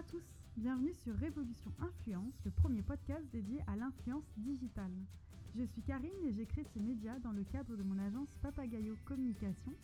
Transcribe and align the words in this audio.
à 0.00 0.02
tous, 0.04 0.24
bienvenue 0.56 0.94
sur 1.04 1.14
Révolution 1.16 1.70
Influence, 1.78 2.32
le 2.46 2.50
premier 2.52 2.80
podcast 2.80 3.22
dédié 3.34 3.60
à 3.66 3.76
l'influence 3.76 4.24
digitale. 4.38 4.94
Je 5.54 5.62
suis 5.62 5.82
Karine 5.82 6.24
et 6.24 6.32
j'ai 6.32 6.46
créé 6.46 6.64
ce 6.72 6.78
média 6.78 7.18
dans 7.18 7.32
le 7.32 7.44
cadre 7.44 7.76
de 7.76 7.82
mon 7.82 7.98
agence 7.98 8.30
Papagayo 8.40 8.96
Communication. 9.04 9.74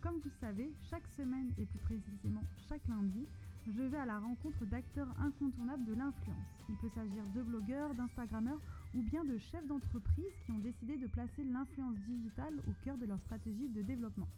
Comme 0.00 0.20
vous 0.20 0.28
le 0.28 0.38
savez, 0.40 0.72
chaque 0.88 1.08
semaine 1.16 1.50
et 1.58 1.66
plus 1.66 1.80
précisément 1.80 2.44
chaque 2.68 2.86
lundi, 2.86 3.26
je 3.66 3.82
vais 3.82 3.96
à 3.96 4.06
la 4.06 4.20
rencontre 4.20 4.64
d'acteurs 4.64 5.12
incontournables 5.18 5.86
de 5.86 5.94
l'influence. 5.94 6.54
Il 6.68 6.76
peut 6.76 6.90
s'agir 6.94 7.24
de 7.34 7.42
blogueurs, 7.42 7.96
d'instagrammeurs 7.96 8.60
ou 8.94 9.02
bien 9.02 9.24
de 9.24 9.38
chefs 9.38 9.66
d'entreprise 9.66 10.38
qui 10.46 10.52
ont 10.52 10.60
décidé 10.60 10.98
de 10.98 11.08
placer 11.08 11.42
l'influence 11.42 11.96
digitale 12.06 12.54
au 12.68 12.84
cœur 12.84 12.96
de 12.96 13.06
leur 13.06 13.18
stratégie 13.22 13.68
de 13.70 13.82
développement. 13.82 14.28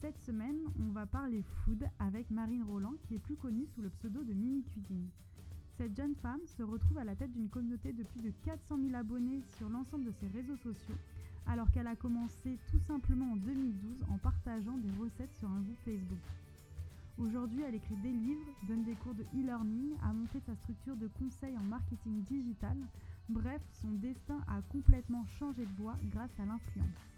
Cette 0.00 0.20
semaine, 0.20 0.60
on 0.78 0.92
va 0.92 1.06
parler 1.06 1.42
food 1.42 1.84
avec 1.98 2.30
Marine 2.30 2.62
Roland, 2.62 2.94
qui 3.02 3.16
est 3.16 3.18
plus 3.18 3.34
connue 3.34 3.66
sous 3.74 3.82
le 3.82 3.88
pseudo 3.90 4.22
de 4.22 4.32
Mini 4.32 4.62
Cuisine. 4.62 5.08
Cette 5.76 5.96
jeune 5.96 6.14
femme 6.22 6.40
se 6.56 6.62
retrouve 6.62 6.98
à 6.98 7.04
la 7.04 7.16
tête 7.16 7.32
d'une 7.32 7.48
communauté 7.48 7.92
de 7.92 8.04
plus 8.04 8.20
de 8.20 8.32
400 8.44 8.78
000 8.80 8.94
abonnés 8.94 9.42
sur 9.56 9.68
l'ensemble 9.68 10.04
de 10.04 10.12
ses 10.12 10.28
réseaux 10.28 10.56
sociaux, 10.56 10.94
alors 11.48 11.68
qu'elle 11.72 11.88
a 11.88 11.96
commencé 11.96 12.58
tout 12.70 12.78
simplement 12.86 13.32
en 13.32 13.36
2012 13.36 14.04
en 14.10 14.18
partageant 14.18 14.76
des 14.78 14.90
recettes 15.02 15.34
sur 15.40 15.48
un 15.48 15.62
groupe 15.62 15.84
Facebook. 15.84 16.18
Aujourd'hui, 17.18 17.62
elle 17.66 17.74
écrit 17.74 17.96
des 17.96 18.12
livres, 18.12 18.46
donne 18.68 18.84
des 18.84 18.94
cours 18.94 19.14
de 19.14 19.24
e-learning, 19.34 19.96
a 20.04 20.12
monté 20.12 20.38
sa 20.46 20.54
structure 20.54 20.94
de 20.94 21.08
conseil 21.18 21.58
en 21.58 21.64
marketing 21.64 22.22
digital. 22.30 22.76
Bref, 23.28 23.60
son 23.82 23.90
destin 23.94 24.38
a 24.46 24.62
complètement 24.70 25.26
changé 25.40 25.66
de 25.66 25.82
voie 25.82 25.96
grâce 26.12 26.38
à 26.38 26.44
l'influence. 26.46 27.17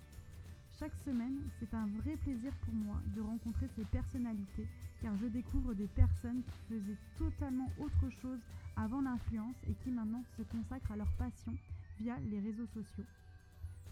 Chaque 0.80 0.96
semaine, 1.04 1.36
c'est 1.58 1.74
un 1.74 1.86
vrai 1.98 2.16
plaisir 2.16 2.50
pour 2.64 2.72
moi 2.72 2.96
de 3.14 3.20
rencontrer 3.20 3.68
ces 3.76 3.84
personnalités 3.84 4.66
car 5.02 5.14
je 5.18 5.26
découvre 5.26 5.74
des 5.74 5.88
personnes 5.88 6.42
qui 6.42 6.74
faisaient 6.74 6.96
totalement 7.18 7.68
autre 7.78 8.08
chose 8.22 8.38
avant 8.76 9.02
l'influence 9.02 9.56
et 9.68 9.74
qui 9.84 9.90
maintenant 9.90 10.24
se 10.38 10.42
consacrent 10.44 10.92
à 10.92 10.96
leur 10.96 11.12
passion 11.18 11.52
via 12.00 12.16
les 12.30 12.40
réseaux 12.40 12.66
sociaux. 12.72 13.04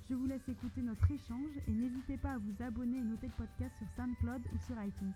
Je 0.09 0.15
vous 0.15 0.27
laisse 0.27 0.49
écouter 0.49 0.81
notre 0.81 1.11
échange 1.11 1.53
et 1.67 1.73
n'hésitez 1.73 2.17
pas 2.17 2.33
à 2.33 2.39
vous 2.39 2.63
abonner 2.63 2.97
et 2.97 3.05
noter 3.05 3.27
le 3.27 3.35
podcast 3.35 3.75
sur 3.77 3.87
SoundCloud 3.95 4.41
ou 4.55 4.59
sur 4.65 4.83
iTunes. 4.83 5.13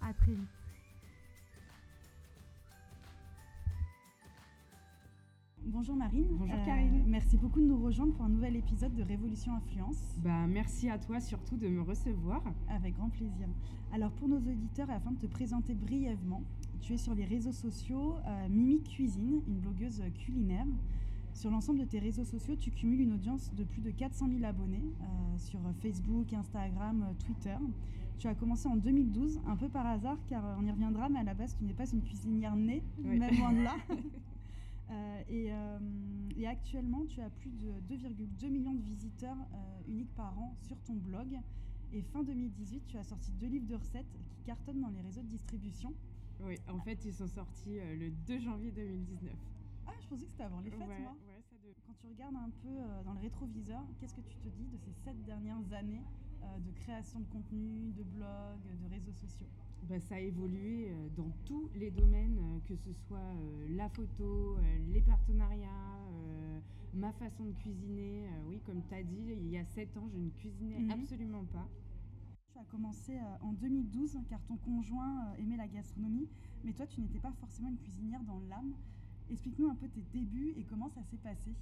À 0.00 0.14
très 0.14 0.32
vite. 0.32 0.65
Bonjour 5.68 5.96
Marine. 5.96 6.28
Bonjour 6.30 6.62
Karine. 6.64 7.02
Merci 7.08 7.36
beaucoup 7.36 7.60
de 7.60 7.66
nous 7.66 7.82
rejoindre 7.82 8.12
pour 8.12 8.24
un 8.24 8.28
nouvel 8.28 8.54
épisode 8.54 8.94
de 8.94 9.02
Révolution 9.02 9.52
Influence. 9.52 9.98
Bah, 10.22 10.46
merci 10.46 10.88
à 10.88 10.96
toi 10.96 11.18
surtout 11.18 11.56
de 11.56 11.66
me 11.66 11.82
recevoir. 11.82 12.40
Avec 12.68 12.94
grand 12.94 13.08
plaisir. 13.08 13.48
Alors 13.92 14.12
pour 14.12 14.28
nos 14.28 14.38
auditeurs, 14.38 14.88
afin 14.90 15.10
de 15.10 15.18
te 15.18 15.26
présenter 15.26 15.74
brièvement, 15.74 16.42
tu 16.82 16.92
es 16.92 16.96
sur 16.96 17.16
les 17.16 17.24
réseaux 17.24 17.50
sociaux 17.50 18.14
euh, 18.28 18.48
Mimi 18.48 18.80
Cuisine, 18.80 19.40
une 19.48 19.58
blogueuse 19.58 20.00
culinaire. 20.14 20.66
Sur 21.34 21.50
l'ensemble 21.50 21.80
de 21.80 21.84
tes 21.84 21.98
réseaux 21.98 22.24
sociaux, 22.24 22.54
tu 22.54 22.70
cumules 22.70 23.00
une 23.00 23.14
audience 23.14 23.52
de 23.52 23.64
plus 23.64 23.82
de 23.82 23.90
400 23.90 24.28
000 24.38 24.44
abonnés 24.44 24.84
euh, 25.00 25.38
sur 25.38 25.58
Facebook, 25.82 26.32
Instagram, 26.32 27.06
euh, 27.08 27.24
Twitter. 27.26 27.56
Tu 28.18 28.28
as 28.28 28.36
commencé 28.36 28.68
en 28.68 28.76
2012, 28.76 29.40
un 29.48 29.56
peu 29.56 29.68
par 29.68 29.84
hasard, 29.84 30.16
car 30.28 30.44
on 30.60 30.64
y 30.64 30.70
reviendra, 30.70 31.08
mais 31.08 31.18
à 31.18 31.24
la 31.24 31.34
base, 31.34 31.56
tu 31.58 31.64
n'es 31.64 31.74
pas 31.74 31.90
une 31.90 32.02
cuisinière 32.02 32.54
née, 32.54 32.84
même 33.02 33.36
loin 33.36 33.52
de 33.52 33.62
là. 33.62 33.74
Euh, 34.90 35.22
et, 35.28 35.52
euh, 35.52 35.78
et, 36.36 36.46
actuellement, 36.46 37.04
tu 37.06 37.20
as 37.20 37.30
plus 37.30 37.50
de 37.50 37.72
2,2 37.88 38.48
millions 38.48 38.74
de 38.74 38.82
visiteurs 38.82 39.36
euh, 39.36 39.88
uniques 39.88 40.14
par 40.14 40.38
an 40.38 40.54
sur 40.56 40.76
ton 40.82 40.94
blog. 40.94 41.38
Et 41.92 42.02
fin 42.02 42.22
2018, 42.22 42.86
tu 42.86 42.96
as 42.96 43.04
sorti 43.04 43.32
deux 43.32 43.46
livres 43.46 43.66
de 43.66 43.76
recettes 43.76 44.06
qui 44.32 44.42
cartonnent 44.44 44.80
dans 44.80 44.90
les 44.90 45.00
réseaux 45.00 45.22
de 45.22 45.28
distribution. 45.28 45.92
Oui, 46.40 46.56
en 46.68 46.78
fait, 46.80 47.04
ils 47.04 47.14
sont 47.14 47.28
sortis 47.28 47.78
le 47.98 48.10
2 48.10 48.38
janvier 48.40 48.70
2019. 48.70 49.32
Ah, 49.86 49.92
je 50.00 50.06
pensais 50.08 50.24
que 50.24 50.30
c'était 50.30 50.42
avant 50.42 50.60
les 50.60 50.70
fêtes, 50.70 50.80
ouais, 50.80 51.00
moi. 51.00 51.16
Ouais, 51.28 51.42
ça 51.48 51.56
de... 51.56 51.74
Quand 51.86 51.94
tu 51.94 52.06
regardes 52.08 52.36
un 52.36 52.50
peu 52.62 53.04
dans 53.04 53.14
le 53.14 53.20
rétroviseur, 53.20 53.82
qu'est-ce 53.98 54.14
que 54.14 54.20
tu 54.20 54.36
te 54.36 54.48
dis 54.48 54.66
de 54.66 54.76
ces 54.76 54.92
sept 54.92 55.20
dernières 55.24 55.72
années 55.72 56.02
de 56.42 56.72
création 56.72 57.20
de 57.20 57.26
contenu, 57.26 57.92
de 57.92 58.02
blog, 58.02 58.60
de 58.82 58.90
réseaux 58.90 59.12
sociaux? 59.12 59.46
Bah, 59.82 60.00
ça 60.00 60.16
a 60.16 60.20
évolué 60.20 60.90
dans 61.16 61.30
tous 61.44 61.70
les 61.74 61.90
domaines, 61.90 62.38
que 62.66 62.74
ce 62.76 62.92
soit 62.92 63.34
la 63.68 63.88
photo, 63.88 64.56
les 64.88 65.00
partenariats, 65.00 66.00
ma 66.92 67.12
façon 67.12 67.44
de 67.44 67.52
cuisiner. 67.52 68.28
oui, 68.48 68.60
comme 68.64 68.82
tu 68.88 68.94
as 68.94 69.02
dit, 69.02 69.32
il 69.36 69.48
y 69.50 69.58
a 69.58 69.64
7 69.64 69.96
ans, 69.96 70.08
je 70.12 70.18
ne 70.18 70.30
cuisinais 70.30 70.78
Mhm. 70.80 70.90
absolument 70.90 71.44
pas. 71.44 71.68
Tu 72.52 72.58
as 72.58 72.64
commencé 72.64 73.18
en 73.42 73.52
2012 73.52 74.18
car 74.28 74.42
ton 74.46 74.56
conjoint 74.56 75.34
aimait 75.38 75.56
la 75.58 75.68
gastronomie, 75.68 76.28
mais 76.64 76.72
toi 76.72 76.86
tu 76.86 77.00
n'étais 77.00 77.18
pas 77.20 77.32
forcément 77.32 77.68
une 77.68 77.76
cuisinière 77.78 78.22
dans 78.24 78.40
l'âme. 78.48 78.74
Explique-nous 79.28 79.68
un 79.68 79.74
peu 79.74 79.88
tes 79.88 80.02
débuts 80.12 80.54
et 80.56 80.64
comment 80.64 80.88
ça 80.88 81.02
s'est 81.04 81.18
passé. 81.18 81.54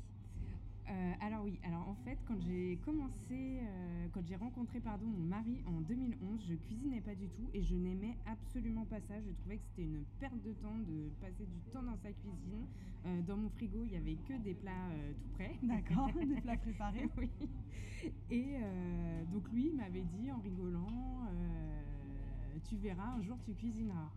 Euh, 0.91 1.12
alors 1.21 1.45
oui, 1.45 1.59
alors 1.62 1.89
en 1.89 1.95
fait 2.05 2.19
quand 2.27 2.39
j'ai 2.41 2.78
commencé, 2.84 3.61
euh, 3.62 4.06
quand 4.12 4.21
j'ai 4.27 4.37
rencontré 4.37 4.81
pardon 4.81 5.06
mon 5.06 5.25
mari 5.25 5.62
en 5.67 5.81
2011, 5.81 6.45
je 6.47 6.55
cuisinais 6.55 7.00
pas 7.00 7.15
du 7.15 7.28
tout 7.28 7.49
et 7.55 7.62
je 7.62 7.75
n'aimais 7.75 8.19
absolument 8.27 8.84
pas 8.84 9.00
ça. 9.00 9.15
Je 9.21 9.31
trouvais 9.33 9.56
que 9.56 9.65
c'était 9.71 9.89
une 9.89 10.05
perte 10.21 10.41
de 10.43 10.53
temps 10.53 10.78
de 10.87 11.11
passer 11.21 11.47
du 11.47 11.61
temps 11.73 11.83
dans 11.83 11.97
sa 12.03 12.12
cuisine. 12.12 12.67
Euh, 13.06 13.23
dans 13.23 13.37
mon 13.37 13.49
frigo, 13.50 13.84
il 13.84 13.93
y 13.93 13.97
avait 13.97 14.17
que 14.17 14.34
des 14.43 14.55
plats 14.55 14.91
tout 15.23 15.28
prêts. 15.34 15.56
D'accord, 15.62 16.11
des 16.12 16.41
plats 16.41 16.56
préparés. 16.56 17.09
oui. 17.19 17.31
Et 18.31 18.56
donc 19.33 19.50
lui 19.53 19.73
m'avait 19.73 20.05
dit 20.05 20.31
en 20.31 20.39
rigolant, 20.39 21.28
tu 22.69 22.77
verras 22.77 23.15
un 23.17 23.23
jour 23.23 23.39
tu 23.44 23.55
cuisineras. 23.55 24.11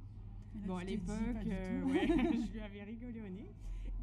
Là, 0.62 0.68
bon 0.68 0.75
à 0.78 0.84
l'époque, 0.84 1.18
euh, 1.47 1.84
ouais, 1.84 2.07
je 2.07 2.51
lui 2.53 2.59
avais 2.62 2.84
rigolé 2.84 3.22
au 3.22 3.29
nez. 3.29 3.50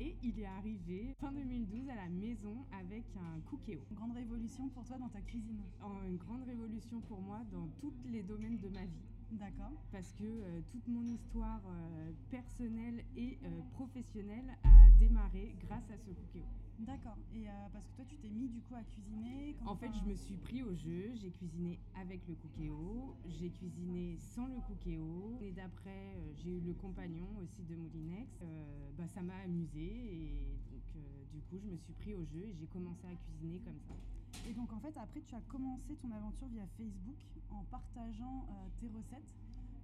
Et 0.00 0.16
il 0.24 0.40
est 0.40 0.46
arrivé 0.46 1.14
fin 1.20 1.30
2012 1.30 1.88
à 1.88 1.94
la 1.94 2.08
maison 2.08 2.56
avec 2.72 3.04
un 3.16 3.38
cookéo. 3.48 3.78
Une 3.90 3.96
grande 3.96 4.12
révolution 4.16 4.68
pour 4.70 4.84
toi 4.84 4.98
dans 4.98 5.08
ta 5.08 5.20
cuisine. 5.20 5.60
En- 5.80 6.02
Une 6.08 6.16
grande 6.16 6.42
révolution 6.44 7.00
pour 7.02 7.20
moi 7.20 7.40
dans 7.52 7.68
tous 7.80 7.92
les 8.10 8.22
domaines 8.22 8.58
de 8.58 8.68
ma 8.68 8.82
vie. 8.84 9.04
D'accord. 9.32 9.70
Parce 9.92 10.12
que 10.14 10.24
euh, 10.24 10.60
toute 10.72 10.86
mon 10.88 11.04
histoire 11.06 11.60
euh, 11.66 12.10
personnelle 12.30 13.04
et 13.16 13.38
professionnelle 13.72 14.56
a 14.64 14.90
démarré 14.98 15.54
grâce 15.66 15.88
à 15.90 15.96
ce 15.98 16.10
cookéo. 16.10 16.42
D'accord. 16.80 17.16
Et 17.32 17.48
euh, 17.48 17.52
parce 17.72 17.86
que 17.86 17.96
toi 17.96 18.04
tu 18.08 18.16
t'es 18.16 18.28
mis 18.28 18.48
du 18.48 18.60
coup 18.62 18.74
à 18.74 18.82
cuisiner. 18.82 19.56
En 19.64 19.76
fait, 19.76 19.90
je 19.92 20.04
me 20.08 20.14
suis 20.14 20.36
pris 20.36 20.62
au 20.62 20.74
jeu. 20.74 21.12
J'ai 21.14 21.30
cuisiné 21.30 21.78
avec 21.94 22.20
le 22.28 22.34
cookéo, 22.34 23.16
j'ai 23.28 23.50
cuisiné 23.50 24.18
sans 24.18 24.46
le 24.46 24.60
cookéo. 24.66 25.38
Et 25.40 25.52
d'après, 25.52 26.16
euh, 26.16 26.32
j'ai 26.42 26.50
eu 26.50 26.60
le 26.60 26.74
compagnon 26.74 27.26
aussi 27.42 27.62
de 27.62 27.76
Moulinex. 27.76 28.28
Euh, 28.42 28.90
bah, 28.98 29.06
ça 29.08 29.22
m'a 29.22 29.36
amusé 29.44 29.80
et 29.80 30.58
donc 30.70 30.82
euh, 30.96 31.24
du 31.32 31.40
coup, 31.42 31.58
je 31.58 31.66
me 31.66 31.76
suis 31.76 31.92
pris 31.94 32.14
au 32.14 32.24
jeu 32.24 32.44
et 32.48 32.54
j'ai 32.58 32.66
commencé 32.66 33.06
à 33.06 33.14
cuisiner 33.14 33.60
comme 33.60 33.78
ça. 33.88 33.94
Et 34.48 34.52
donc 34.52 34.72
en 34.72 34.80
fait 34.80 34.96
après 34.98 35.22
tu 35.22 35.34
as 35.34 35.40
commencé 35.42 35.94
ton 36.02 36.10
aventure 36.10 36.48
via 36.48 36.66
Facebook 36.76 37.16
en 37.50 37.62
partageant 37.70 38.46
euh, 38.50 38.68
tes 38.80 38.88
recettes. 38.88 39.32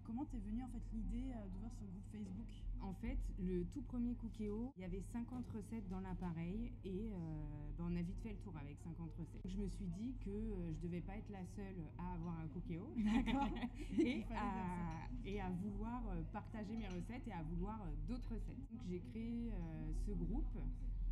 Comment 0.05 0.25
t'es 0.25 0.39
venue 0.39 0.63
en 0.65 0.69
fait 0.69 0.83
l'idée 0.93 1.31
euh, 1.31 1.49
d'ouvrir 1.55 1.71
ce 1.79 1.85
groupe 1.85 2.05
Facebook? 2.11 2.51
En 2.83 2.95
fait, 2.95 3.19
le 3.39 3.65
tout 3.67 3.83
premier 3.83 4.15
cookéo, 4.15 4.73
il 4.77 4.83
y 4.83 4.85
avait 4.85 5.03
50 5.13 5.45
recettes 5.55 5.89
dans 5.91 6.01
l'appareil 6.01 6.73
et 6.85 7.11
euh, 7.13 7.71
bah, 7.79 7.85
on 7.89 7.97
a 7.97 8.03
vite 8.03 8.19
fait 8.23 8.31
le 8.31 8.39
tour 8.39 8.55
avec 8.57 8.77
50 8.83 9.11
recettes. 9.19 9.43
Je 9.45 9.57
me 9.57 9.69
suis 9.69 9.87
dit 9.87 10.15
que 10.25 10.31
euh, 10.31 10.73
je 10.75 10.81
devais 10.87 11.01
pas 11.01 11.17
être 11.17 11.29
la 11.31 11.45
seule 11.57 11.77
à 11.99 12.15
avoir 12.15 12.39
un 12.41 12.49
cookéo 12.49 12.89
et, 13.99 14.25
à, 14.35 15.09
et 15.25 15.41
à 15.41 15.51
vouloir 15.51 16.03
euh, 16.09 16.23
partager 16.33 16.75
mes 16.77 16.89
recettes 16.89 17.27
et 17.29 17.33
à 17.33 17.43
vouloir 17.43 17.79
d'autres 18.09 18.31
recettes. 18.31 18.57
Donc 18.73 18.81
j'ai 18.89 19.01
créé 19.01 19.53
euh, 19.53 19.93
ce 20.07 20.13
groupe, 20.13 20.57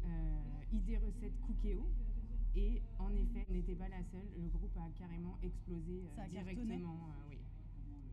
euh, 0.07 0.43
Idées 0.73 0.99
Recettes 0.99 1.39
Cookéo. 1.47 1.87
Et 2.57 2.83
en 2.99 3.13
effet, 3.15 3.47
on 3.49 3.53
n'était 3.53 3.75
pas 3.75 3.89
la 3.89 4.03
seule. 4.11 4.27
Le 4.37 4.49
groupe 4.49 4.77
a 4.77 4.89
carrément 4.99 5.39
explosé 5.43 6.03
Ça 6.17 6.23
a 6.23 6.29
directement. 6.29 7.13
oui. 7.31 7.38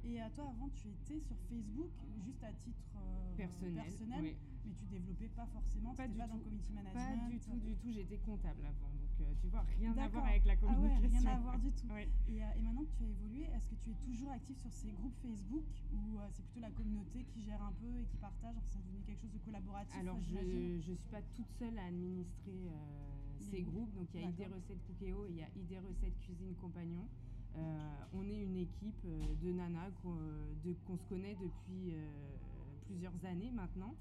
Et 0.08 0.22
à 0.22 0.30
toi 0.30 0.46
avant 0.50 0.70
tu 0.70 0.88
étais 0.90 1.20
sur 1.20 1.36
Facebook 1.50 1.90
juste 2.24 2.44
à 2.44 2.54
titre 2.54 2.86
euh, 2.98 3.36
Personnel. 3.36 3.86
oui. 4.24 4.36
mais 4.66 4.74
tu 4.74 4.86
développais 4.86 5.30
pas 5.30 5.46
forcément, 5.48 5.94
Pas 5.96 6.06
tu 6.06 6.12
du 6.14 6.18
pas 6.20 6.28
dans 6.28 6.34
tout. 6.34 6.40
le 6.40 6.44
community 6.46 6.74
Pas 6.74 6.84
management. 6.84 7.30
du 7.30 7.40
tout, 7.40 7.58
du 7.60 7.76
tout. 7.76 7.92
J'étais 7.92 8.18
comptable 8.18 8.66
avant. 8.66 8.90
Donc, 8.94 9.22
euh, 9.22 9.34
tu 9.42 9.48
vois, 9.48 9.62
rien 9.80 9.98
à 9.98 10.08
voir 10.08 10.26
avec 10.26 10.46
la 10.46 10.54
Ah 10.54 10.66
ouais, 10.66 10.74
communication. 10.74 11.20
rien 11.20 11.32
à 11.32 11.40
voir 11.40 11.60
du 11.60 11.72
tout. 11.72 11.88
Et, 12.30 12.44
euh, 12.44 12.58
et 12.58 12.62
maintenant 12.62 12.84
que 12.86 12.94
tu 12.98 13.04
as 13.04 13.08
évolué, 13.08 13.44
est-ce 13.56 13.68
que 13.68 13.76
tu 13.76 13.90
es 13.92 13.94
toujours 14.06 14.32
actif 14.32 14.58
sur 14.60 14.72
ces 14.72 14.92
groupes 14.92 15.16
Facebook 15.22 15.64
ou 15.94 16.20
euh, 16.20 16.28
c'est 16.32 16.44
plutôt 16.46 16.60
la 16.62 16.72
communauté 16.72 17.24
qui 17.34 17.42
gère 17.44 17.62
un 17.64 17.72
peu 17.74 17.88
et 18.00 18.06
qui 18.06 18.18
partage 18.18 18.56
C'est 18.70 18.80
devenu 18.86 19.02
quelque 19.06 19.22
chose 19.22 19.32
de 19.34 19.40
collaboratif 19.40 19.96
Alors, 20.00 20.18
euh, 20.18 20.80
je 20.82 20.92
ne 20.92 20.96
suis 20.98 21.10
pas 21.10 21.22
toute 21.34 21.50
seule 21.58 21.78
à 21.80 21.86
administrer 21.86 22.70
euh, 22.70 23.40
ces 23.40 23.62
groupes. 23.64 23.90
groupes. 23.90 23.94
Donc, 23.96 24.08
il 24.14 24.22
y 24.22 24.24
a 24.24 24.30
ID. 24.30 24.54
Recettes 24.54 24.84
Cookéo 24.86 25.26
et 25.26 25.30
il 25.32 25.38
y 25.38 25.44
a 25.44 25.50
ID 25.56 25.78
Recettes 25.86 26.20
Cuisine 26.22 26.54
Compagnon. 26.62 27.08
Euh, 27.58 27.96
on 28.14 28.24
est 28.30 28.44
une 28.44 28.58
équipe 28.58 29.06
euh, 29.06 29.34
de 29.44 29.52
nanas 29.54 29.90
qu'on 30.02 30.16
de- 30.66 30.76
qu'on 30.86 30.98
se 30.98 31.04
connaît 31.10 31.36
depuis 31.36 31.94
euh, 31.94 32.36
plusieurs 32.88 33.14
années 33.26 33.52
maintenant. 33.52 33.94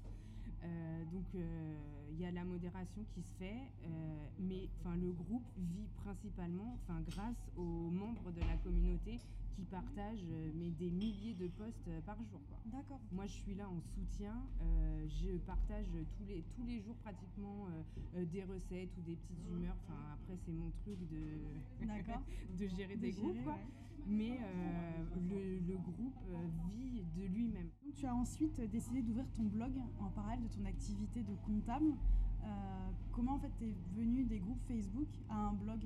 Euh, 0.63 1.03
donc 1.11 1.23
euh, 1.35 2.09
il 2.11 2.19
y 2.19 2.25
a 2.25 2.31
la 2.31 2.43
modération 2.43 3.05
qui 3.13 3.21
se 3.21 3.37
fait, 3.39 3.55
euh, 3.85 4.27
mais 4.39 4.67
le 4.95 5.11
groupe 5.11 5.43
vit 5.57 5.87
principalement, 6.03 6.77
grâce 7.07 7.35
aux 7.55 7.89
membres 7.89 8.31
de 8.31 8.39
la 8.41 8.57
communauté 8.57 9.19
qui 9.55 9.63
partagent 9.63 10.25
euh, 10.31 10.51
mais 10.55 10.69
des 10.71 10.89
milliers 10.91 11.33
de 11.33 11.47
posts 11.47 11.87
euh, 11.87 12.01
par 12.01 12.17
jour. 12.17 12.41
D'accord. 12.65 12.99
Moi, 13.11 13.25
je 13.25 13.31
suis 13.33 13.55
là 13.55 13.69
en 13.69 13.79
soutien. 13.81 14.35
euh, 14.61 15.07
je 15.07 15.37
partage 15.45 15.85
tous 16.17 16.25
les, 16.25 16.43
tous 16.55 16.63
les 16.65 16.81
jours 16.81 16.95
pratiquement 16.97 17.67
euh, 18.15 18.25
des 18.25 18.43
recettes 18.43 18.89
ou 18.97 19.01
des 19.01 19.15
petites 19.15 19.47
humeurs. 19.49 19.75
Enfin, 19.87 19.99
après, 20.13 20.35
c'est 20.45 20.51
mon 20.51 20.69
truc 20.83 20.97
de, 21.09 21.85
D'accord. 21.87 22.21
de 22.59 22.67
gérer 22.67 22.95
De 22.95 23.01
des 23.01 23.11
gérer, 23.11 23.21
groupes. 23.27 23.43
quoi. 23.43 23.53
ouais. 23.53 23.59
Mais 24.07 24.37
euh, 24.39 25.03
le, 25.29 25.59
le 25.67 25.77
groupe 25.77 26.19
vit 26.75 27.01
de 27.17 27.25
lui-même. 27.25 27.69
Donc, 27.83 27.93
tu 27.95 28.05
as 28.05 28.13
ensuite 28.13 28.59
décidé 28.69 29.01
d'ouvrir 29.01 29.25
ton 29.35 29.43
blog 29.43 29.71
en 29.99 30.09
parallèle 30.09 30.43
de 30.43 30.53
ton 30.53 30.65
activité 30.65 31.23
de 31.23 31.33
comptable. 31.45 31.93
Comment 33.11 33.35
en 33.35 33.39
fait 33.39 33.51
t'es 33.57 33.73
venu 33.95 34.23
des 34.25 34.37
groupes 34.39 34.61
Facebook 34.67 35.07
à 35.29 35.47
un 35.47 35.53
blog? 35.53 35.79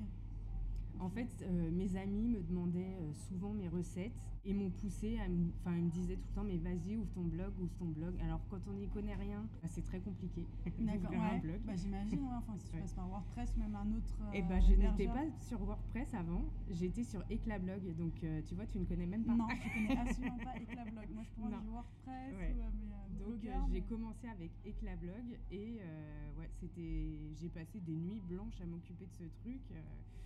En 1.00 1.08
fait, 1.08 1.28
euh, 1.42 1.70
mes 1.72 1.96
amis 1.96 2.28
me 2.28 2.40
demandaient 2.42 2.96
euh, 3.00 3.12
souvent 3.28 3.52
mes 3.54 3.68
recettes 3.68 4.12
et 4.44 4.52
m'ont 4.54 4.70
poussé, 4.70 5.18
enfin, 5.60 5.76
ils 5.76 5.84
me 5.84 5.90
disaient 5.90 6.16
tout 6.16 6.28
le 6.28 6.34
temps, 6.34 6.44
mais 6.44 6.56
vas-y, 6.58 6.96
ouvre 6.96 7.10
ton 7.14 7.22
blog, 7.22 7.52
ouvre 7.60 7.72
ton 7.78 7.86
blog. 7.86 8.14
Alors, 8.22 8.40
quand 8.50 8.60
on 8.68 8.72
n'y 8.74 8.88
connaît 8.88 9.14
rien, 9.14 9.46
bah, 9.62 9.68
c'est 9.68 9.84
très 9.84 10.00
compliqué 10.00 10.46
D'accord, 10.78 11.00
d'ouvrir 11.10 11.22
un 11.22 11.30
ouais. 11.34 11.40
blog. 11.40 11.60
Bah, 11.64 11.72
j'imagine, 11.76 12.20
ouais. 12.20 12.34
enfin, 12.36 12.54
si 12.56 12.66
tu 12.66 12.74
Ouais. 12.74 12.80
passes 12.82 12.92
par 12.94 13.08
WordPress 13.08 13.54
ou 13.56 13.60
même 13.60 13.74
un 13.74 13.92
autre. 13.96 14.14
Et 14.34 14.42
euh, 14.42 14.46
bah, 14.46 14.60
je 14.60 14.72
n'étais 14.74 15.06
pas 15.06 15.24
sur 15.40 15.60
WordPress 15.62 16.14
avant, 16.14 16.44
j'étais 16.70 17.04
sur 17.04 17.20
Eclablog, 17.30 17.96
donc 17.96 18.12
tu 18.46 18.54
vois, 18.54 18.66
tu 18.66 18.78
ne 18.78 18.84
connais 18.84 19.06
même 19.06 19.24
pas. 19.24 19.34
Non, 19.34 19.48
je 19.50 19.72
connais 19.72 20.00
absolument 20.00 20.38
pas 20.38 20.54
Eclablog. 20.56 21.06
Moi, 21.14 21.22
je 21.22 21.30
prends 21.40 21.48
du 21.48 21.68
WordPress 21.68 22.34
Ouais. 22.36 22.54
ou 22.54 22.62
mais, 22.88 22.99
Donc 23.20 23.28
euh, 23.34 23.36
blogueur, 23.38 23.66
j'ai 23.72 23.82
commencé 23.82 24.26
avec 24.28 24.50
Eclablog 24.66 25.38
et 25.50 25.78
euh, 25.80 26.32
ouais, 26.38 26.50
c'était, 26.60 27.34
j'ai 27.40 27.48
passé 27.48 27.80
des 27.80 27.94
nuits 27.96 28.22
blanches 28.28 28.60
à 28.60 28.66
m'occuper 28.66 29.06
de 29.06 29.12
ce 29.12 29.24
truc, 29.40 29.60
euh, 29.72 29.80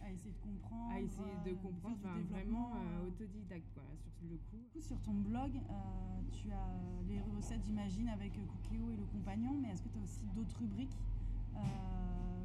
à 0.05 0.13
essayer 0.13 0.33
de 0.33 0.39
comprendre. 0.39 0.93
à 0.93 1.01
essayer 1.01 1.37
de 1.45 1.51
euh, 1.51 1.63
comprendre, 1.63 1.97
enfin, 2.05 2.21
vraiment 2.31 2.75
euh, 2.77 2.79
euh. 3.03 3.09
autodidacte 3.09 3.67
quoi, 3.75 3.83
sur 4.11 4.27
le 4.31 4.37
coup. 4.37 4.57
Du 4.57 4.69
coup, 4.73 4.81
sur 4.81 5.01
ton 5.03 5.15
blog, 5.15 5.53
euh, 5.57 6.21
tu 6.33 6.51
as 6.53 7.03
les 7.09 7.21
recettes, 7.37 7.63
j'imagine, 7.65 8.09
avec 8.09 8.39
euh, 8.39 8.45
Cookéo 8.47 8.91
et 8.91 8.97
le 8.97 9.05
compagnon, 9.07 9.59
mais 9.61 9.69
est-ce 9.71 9.83
que 9.83 9.89
tu 9.89 9.99
as 9.99 10.03
aussi 10.03 10.27
d'autres 10.35 10.59
rubriques 10.59 10.97
Euh, 11.57 11.61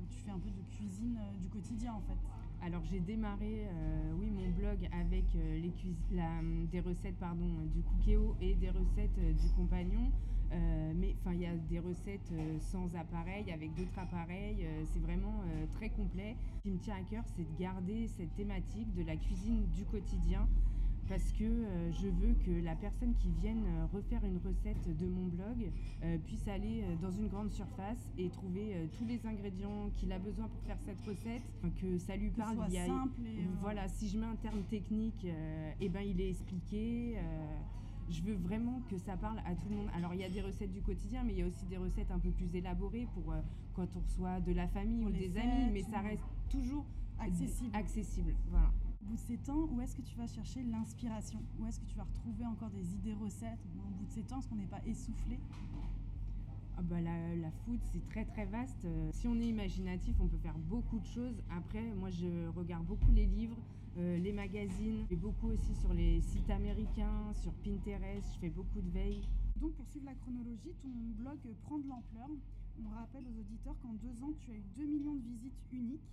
Tu 0.09 0.19
fais 0.21 0.31
un 0.31 0.39
peu 0.39 0.49
de 0.49 0.61
cuisine 0.75 1.17
euh, 1.19 1.37
du 1.37 1.49
quotidien, 1.49 1.93
en 1.93 2.01
fait? 2.01 2.17
Alors 2.61 2.83
j'ai 2.85 2.99
démarré, 2.99 3.67
euh, 3.69 4.13
oui, 4.19 4.29
mon 4.29 4.49
blog 4.51 4.87
avec 4.91 5.23
euh, 5.35 5.59
les 5.59 5.69
cuis- 5.71 5.95
la, 6.11 6.39
hum, 6.39 6.67
des 6.67 6.81
recettes 6.81 7.15
pardon, 7.17 7.47
euh, 7.59 7.65
du 7.67 7.81
Cookéo 7.83 8.35
et 8.41 8.53
des 8.55 8.69
recettes 8.69 9.17
euh, 9.17 9.31
du 9.33 9.47
compagnon. 9.55 10.11
Euh, 10.51 10.93
mais 10.95 11.15
enfin, 11.19 11.33
il 11.33 11.41
y 11.41 11.45
a 11.45 11.55
des 11.55 11.79
recettes 11.79 12.31
euh, 12.31 12.57
sans 12.59 12.95
appareil, 12.95 13.51
avec 13.51 13.73
d'autres 13.75 13.97
appareils. 13.99 14.65
euh, 14.65 14.83
c'est 14.85 14.99
vraiment 14.99 15.43
très 15.73 15.89
complet. 15.89 16.35
Ce 16.57 16.61
qui 16.63 16.71
me 16.71 16.77
tient 16.79 16.95
à 16.95 17.03
cœur, 17.03 17.23
c'est 17.35 17.43
de 17.43 17.59
garder 17.59 18.07
cette 18.07 18.33
thématique 18.35 18.93
de 18.95 19.03
la 19.03 19.15
cuisine 19.15 19.65
du 19.75 19.85
quotidien. 19.85 20.47
Parce 21.07 21.31
que 21.33 21.65
je 21.91 22.07
veux 22.07 22.35
que 22.45 22.51
la 22.63 22.75
personne 22.75 23.15
qui 23.15 23.29
vienne 23.41 23.63
refaire 23.91 24.23
une 24.23 24.37
recette 24.37 24.95
de 24.95 25.07
mon 25.07 25.25
blog 25.25 25.71
puisse 26.27 26.47
aller 26.47 26.83
dans 27.01 27.09
une 27.09 27.27
grande 27.29 27.49
surface 27.49 28.11
et 28.19 28.29
trouver 28.29 28.87
tous 28.95 29.05
les 29.05 29.25
ingrédients 29.25 29.89
qu'il 29.95 30.11
a 30.11 30.19
besoin 30.19 30.47
pour 30.47 30.61
faire 30.67 30.77
cette 30.85 31.01
recette, 31.01 31.41
que 31.81 31.97
ça 31.97 32.15
lui 32.15 32.29
Que 32.29 32.37
parle. 32.37 32.55
soit 32.57 32.67
il 32.67 32.73
y 32.75 32.77
a- 32.77 32.85
simple 32.85 33.21
et. 33.25 33.39
voilà, 33.59 33.87
si 33.87 34.07
je 34.07 34.19
mets 34.19 34.27
un 34.27 34.35
terme 34.35 34.61
technique, 34.69 35.25
eh 35.81 35.89
ben, 35.89 36.01
il 36.01 36.21
est 36.21 36.29
expliqué. 36.29 37.15
euh, 37.17 37.57
je 38.09 38.21
veux 38.23 38.35
vraiment 38.35 38.81
que 38.89 38.97
ça 38.97 39.15
parle 39.17 39.39
à 39.45 39.56
tout 39.56 39.69
le 39.69 39.75
monde. 39.75 39.89
Alors, 39.95 40.13
il 40.13 40.19
y 40.19 40.23
a 40.23 40.29
des 40.29 40.41
recettes 40.41 40.71
du 40.71 40.81
quotidien, 40.81 41.23
mais 41.23 41.33
il 41.33 41.39
y 41.39 41.41
a 41.44 41.47
aussi 41.47 41.65
des 41.65 41.77
recettes 41.77 42.11
un 42.11 42.19
peu 42.19 42.31
plus 42.31 42.53
élaborées 42.56 43.07
pour 43.13 43.31
euh, 43.31 43.41
quand 43.75 43.88
on 43.95 44.00
reçoit 44.00 44.39
de 44.41 44.51
la 44.53 44.67
famille 44.67 45.03
Pour 45.03 45.09
ou 45.09 45.13
des 45.13 45.29
fêtes 45.29 45.44
amis, 45.44 45.69
mais 45.71 45.81
ça 45.83 46.00
reste 46.01 46.23
toujours 46.50 46.85
accessible. 47.19 47.75
accessible. 47.75 48.33
Voilà. 48.50 48.71
Au 49.01 49.06
bout 49.06 49.15
de 49.15 49.19
ces 49.19 49.38
temps, 49.38 49.67
où 49.71 49.79
est-ce 49.81 49.95
que 49.95 50.01
tu 50.01 50.15
vas 50.17 50.27
chercher 50.27 50.63
l'inspiration? 50.63 51.39
Où 51.59 51.65
est-ce 51.67 51.79
que 51.79 51.85
tu 51.85 51.95
vas 51.95 52.03
retrouver 52.03 52.45
encore 52.45 52.69
des 52.69 52.94
idées 52.95 53.13
recettes? 53.13 53.59
Au 53.88 53.91
bout 53.97 54.06
de 54.06 54.11
ces 54.11 54.23
temps, 54.23 54.39
est-ce 54.39 54.47
qu'on 54.47 54.56
n'est 54.56 54.65
pas 54.65 54.81
essoufflé? 54.85 55.39
Ah 56.77 56.81
bah, 56.81 57.01
la, 57.01 57.35
la 57.35 57.51
food, 57.51 57.79
c'est 57.91 58.07
très 58.09 58.25
très 58.25 58.45
vaste. 58.45 58.85
Euh, 58.85 59.09
Si 59.11 59.27
on 59.27 59.35
est 59.39 59.47
imaginatif, 59.47 60.15
on 60.19 60.27
peut 60.27 60.38
faire 60.38 60.57
beaucoup 60.57 61.00
de 61.00 61.06
choses. 61.06 61.41
Après, 61.50 61.83
moi, 61.94 62.09
je 62.09 62.47
regarde 62.56 62.85
beaucoup 62.85 63.11
les 63.11 63.25
livres, 63.25 63.57
euh, 63.99 64.17
les 64.17 64.31
magazines. 64.33 65.05
Beaucoup 65.11 65.49
aussi 65.49 65.75
sur 65.75 65.93
les 65.93 66.21
sites 66.21 66.49
américains, 66.49 67.33
sur 67.33 67.51
Pinterest. 67.63 68.33
Je 68.35 68.39
fais 68.39 68.49
beaucoup 68.49 68.81
de 68.81 68.89
veille. 68.89 69.21
Donc, 69.59 69.73
pour 69.73 69.85
suivre 69.87 70.05
la 70.05 70.15
chronologie, 70.15 70.73
ton 70.81 70.89
blog 71.17 71.37
prend 71.63 71.77
de 71.79 71.87
l'ampleur. 71.87 72.29
On 72.83 72.89
rappelle 72.95 73.23
aux 73.27 73.39
auditeurs 73.39 73.75
qu'en 73.81 73.93
deux 73.93 74.23
ans, 74.23 74.31
tu 74.39 74.51
as 74.51 74.55
eu 74.55 74.63
2 74.77 74.85
millions 74.85 75.15
de 75.15 75.23
visites 75.27 75.59
uniques. 75.73 76.07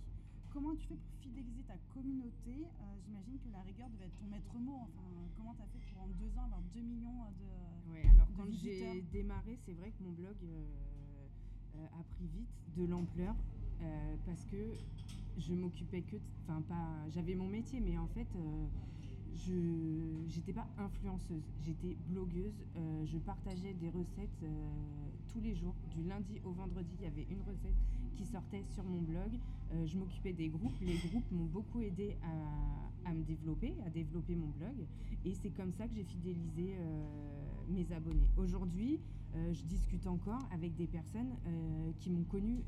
Comment 0.51 0.75
tu 0.75 0.87
fais 0.87 0.95
pour 0.95 1.13
fidéliser 1.21 1.61
ta 1.67 1.77
communauté? 1.93 2.51
Euh, 2.65 2.83
J'imagine 3.05 3.37
que 3.39 3.49
la 3.51 3.61
rigueur 3.61 3.87
devait 3.89 4.05
être 4.05 4.17
ton 4.19 4.25
maître 4.27 4.53
mot. 4.59 4.79
Enfin, 4.83 5.07
comment 5.37 5.53
tu 5.55 5.61
as 5.61 5.67
fait 5.67 5.79
pour 5.93 6.03
en 6.03 6.07
deux 6.19 6.37
ans 6.37 6.43
avoir 6.45 6.61
2 6.73 6.81
millions 6.81 7.23
de. 7.39 7.93
Ouais, 7.93 8.03
alors 8.09 8.27
de 8.27 8.33
quand 8.35 8.45
visiteurs? 8.45 8.93
j'ai 8.95 9.01
démarré, 9.13 9.57
c'est 9.65 9.73
vrai 9.73 9.91
que 9.91 10.03
mon 10.03 10.11
blog 10.11 10.35
euh, 10.43 10.65
euh, 11.77 11.85
a 11.99 12.03
pris 12.15 12.25
vite 12.35 12.49
de 12.75 12.85
l'ampleur 12.85 13.35
euh, 13.81 14.15
parce 14.25 14.43
que 14.45 14.57
je 15.37 15.53
m'occupais 15.53 16.01
que, 16.01 16.17
enfin 16.43 16.61
pas, 16.61 17.09
j'avais 17.09 17.35
mon 17.35 17.47
métier, 17.47 17.79
mais 17.79 17.97
en 17.97 18.07
fait, 18.07 18.27
euh, 18.35 18.65
je 19.35 19.53
j'étais 20.27 20.53
pas 20.53 20.67
influenceuse, 20.77 21.43
j'étais 21.63 21.95
blogueuse. 22.09 22.63
euh, 22.75 23.05
je 23.05 23.17
partageais 23.19 23.73
des 23.75 23.89
recettes 23.89 24.41
euh, 24.43 24.69
tous 25.31 25.39
les 25.39 25.53
jours, 25.55 25.75
du 25.95 26.03
lundi 26.03 26.41
au 26.43 26.51
vendredi, 26.51 26.89
il 26.99 27.03
y 27.03 27.07
avait 27.07 27.27
une 27.29 27.41
recette 27.41 27.75
qui 28.15 28.25
sortait 28.25 28.63
sur 28.73 28.83
mon 28.83 29.01
blog. 29.01 29.37
Je 29.85 29.97
m'occupais 29.97 30.31
des 30.33 30.47
groupes, 30.47 30.79
les 30.81 30.95
groupes 30.95 31.29
m'ont 31.31 31.45
beaucoup 31.45 31.81
aidé 31.81 32.15
à, 32.23 33.09
à 33.09 33.13
me 33.13 33.21
développer, 33.21 33.73
à 33.85 33.89
développer 33.89 34.33
mon 34.33 34.47
blog. 34.47 34.87
Et 35.25 35.33
c'est 35.33 35.49
comme 35.49 35.73
ça 35.73 35.87
que 35.87 35.93
j'ai 35.93 36.05
fidélisé 36.05 36.77
mes 37.67 37.91
abonnés. 37.91 38.29
Aujourd'hui, 38.37 39.01
je 39.35 39.61
discute 39.63 40.07
encore 40.07 40.47
avec 40.53 40.73
des 40.77 40.87
personnes 40.87 41.35
qui 41.99 42.09
m'ont 42.09 42.23
connue 42.23 42.63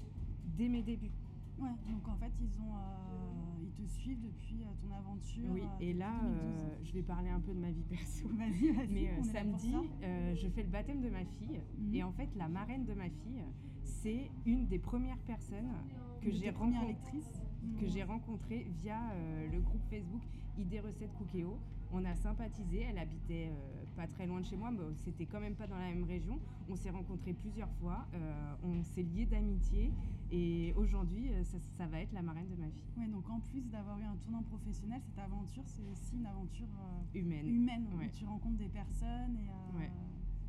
dès 0.58 0.68
mes 0.68 0.84
débuts. 0.84 1.12
Ouais, 1.60 1.70
donc 1.92 2.08
en 2.08 2.16
fait, 2.16 2.32
ils, 2.42 2.62
ont, 2.62 2.76
euh, 2.76 3.64
ils 3.64 3.72
te 3.86 3.90
suivent 3.90 4.22
depuis 4.22 4.64
euh, 4.64 4.68
ton 4.82 4.94
aventure. 4.96 5.50
Oui, 5.52 5.62
euh, 5.62 5.80
et 5.82 5.94
là, 5.94 6.12
2012. 6.24 6.38
euh, 6.42 6.76
je 6.84 6.94
vais 6.94 7.02
parler 7.04 7.30
un 7.30 7.40
peu 7.40 7.54
de 7.54 7.60
ma 7.60 7.72
vie 7.72 7.84
perso. 7.84 8.28
Vas-y, 8.38 8.72
vas-y. 8.72 8.88
Mais 8.94 9.24
samedi, 9.24 9.72
ça. 9.72 10.36
je 10.36 10.48
fais 10.50 10.64
le 10.64 10.70
baptême 10.70 11.02
de 11.02 11.10
ma 11.10 11.26
fille. 11.26 11.60
Mhm. 11.78 11.96
Et 11.96 12.04
en 12.04 12.12
fait, 12.12 12.30
la 12.36 12.48
marraine 12.48 12.86
de 12.86 12.94
ma 12.94 13.10
fille, 13.10 13.44
c'est 13.84 14.30
une 14.46 14.68
des 14.68 14.80
premières 14.80 15.20
personnes 15.20 15.72
que 16.22 16.32
j'ai 16.32 16.50
rencontrées 16.50 17.24
Mhm. 17.62 17.90
j'ai 17.90 18.04
rencontré 18.04 18.68
via 18.82 18.98
le 19.52 19.60
groupe 19.60 19.82
Facebook 19.90 20.22
Idées 20.58 20.80
Recettes 20.80 21.14
Cookéo. 21.18 21.58
On 21.92 22.06
a 22.06 22.14
sympathisé, 22.14 22.82
elle 22.88 23.00
habitait 23.00 23.50
euh, 23.50 23.84
pas 23.96 24.06
très 24.08 24.28
loin 24.28 24.40
de 24.42 24.46
chez 24.46 24.56
moi, 24.56 24.70
mais 24.70 24.80
c'était 25.04 25.26
quand 25.26 25.40
même 25.40 25.56
pas 25.56 25.66
dans 25.66 25.78
la 25.78 25.90
même 25.90 26.04
région. 26.04 26.40
On 26.70 26.76
s'est 26.76 26.92
rencontrés 26.92 27.34
plusieurs 27.34 27.72
fois, 27.82 28.06
euh, 28.14 28.54
on 28.64 28.84
s'est 28.84 29.02
liés 29.02 29.26
d'amitié 29.26 29.92
et 30.32 30.72
aujourd'hui, 30.78 31.30
euh, 31.34 31.44
ça, 31.44 31.58
ça 31.78 31.88
va 31.88 32.02
être 32.02 32.14
la 32.14 32.22
marraine 32.22 32.48
de 32.48 32.56
ma 32.62 32.70
fille, 32.70 32.84
Ouais, 32.96 33.08
donc 33.08 33.28
en 33.30 33.40
plus 33.40 33.62
d'avoir 33.72 33.98
eu 34.00 34.04
un 34.04 34.16
tournant 34.18 34.44
professionnel, 34.44 35.02
cette 35.04 35.18
aventure, 35.18 35.64
c'est 35.66 35.82
aussi 35.92 36.16
une 36.18 36.28
aventure 36.28 36.68
euh, 36.80 37.18
humaine. 37.20 37.48
humaine 37.48 37.88
où 37.92 38.08
tu 38.16 38.24
rencontres 38.26 38.58
des 38.58 38.70
personnes 38.70 39.36
et 39.38 39.50
Ouais. 39.78 39.90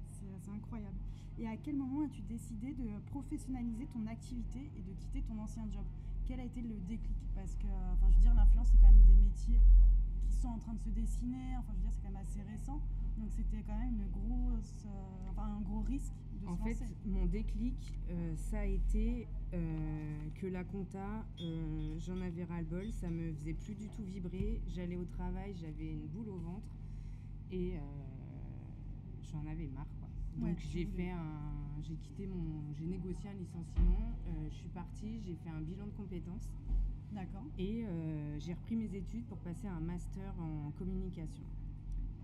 c'est 0.07 0.51
incroyable. 0.53 0.97
Et 1.39 1.47
à 1.47 1.57
quel 1.57 1.77
moment 1.77 2.03
as-tu 2.03 2.21
décidé 2.29 2.75
de 2.75 2.85
professionnaliser 3.11 3.87
ton 3.87 4.07
activité 4.09 4.71
et 4.77 4.83
de 4.83 4.93
quitter 4.93 5.23
ton 5.23 5.39
ancien 5.39 5.65
job? 5.73 5.85
Quel 6.29 6.39
a 6.41 6.45
été 6.45 6.61
le 6.61 6.77
déclic? 6.87 7.17
Parce 7.35 7.55
que, 7.55 7.67
enfin, 7.95 8.09
je 8.11 8.17
veux 8.17 8.21
dire, 8.23 8.35
l'influence, 8.35 8.69
c'est 8.69 8.77
quand 8.79 8.93
même 8.93 9.03
des 9.07 9.15
métiers 9.15 9.59
sont 10.41 10.49
en 10.49 10.59
train 10.59 10.75
de 10.75 10.81
se 10.81 10.89
dessiner. 10.91 11.57
Enfin, 11.59 11.73
je 11.75 11.77
veux 11.79 11.83
dire, 11.83 11.93
c'est 11.93 12.03
quand 12.03 12.13
même 12.13 12.23
assez 12.23 12.43
récent. 12.43 12.81
Donc, 13.19 13.31
c'était 13.31 13.63
quand 13.67 13.79
même 13.79 13.95
une 13.95 14.09
grosse, 14.11 14.87
euh, 14.87 15.31
enfin, 15.31 15.57
un 15.59 15.61
gros 15.61 15.81
risque 15.83 16.15
de 16.41 16.47
En 16.47 16.57
se 16.57 16.63
fait, 16.63 16.71
lancer. 16.73 16.95
mon 17.05 17.27
déclic, 17.27 17.77
euh, 18.09 18.35
ça 18.37 18.61
a 18.61 18.65
été 18.65 19.29
euh, 19.53 20.29
que 20.37 20.47
la 20.47 20.65
compta, 20.65 21.27
j'en 21.99 22.21
avais 22.23 22.45
ras-le-bol, 22.45 22.91
ça 22.93 23.11
me 23.11 23.33
faisait 23.35 23.53
plus 23.55 23.75
du 23.75 23.89
tout 23.89 24.03
vibrer. 24.03 24.61
J'allais 24.69 24.97
au 24.97 25.05
travail, 25.05 25.55
j'avais 25.61 25.91
une 25.93 26.07
boule 26.07 26.29
au 26.31 26.39
ventre 26.39 26.75
et 27.53 27.75
j'en 29.31 29.45
avais 29.47 29.67
marre. 29.67 29.87
Quoi. 29.99 30.09
Donc 30.49 30.57
j'ai 30.73 30.87
fait 30.87 31.11
un, 31.11 31.83
j'ai 31.83 31.97
quitté 31.97 32.27
mon, 32.27 32.73
j'ai 32.79 32.87
négocié 32.87 33.29
un 33.29 33.35
licenciement. 33.35 34.13
je 34.49 34.55
suis 34.55 34.69
partie, 34.69 35.21
j'ai 35.27 35.35
fait 35.35 35.51
un 35.51 35.61
bilan 35.61 35.87
de 35.87 35.93
compétences 35.93 36.49
D'accord. 37.13 37.45
et 37.59 37.85
euh, 37.85 38.39
j'ai 38.39 38.55
repris 38.55 38.77
mes 38.77 38.95
études 38.95 39.25
pour 39.27 39.39
passer 39.39 39.67
un 39.67 39.81
master 39.81 40.33
en 40.41 40.71
communication. 40.79 41.45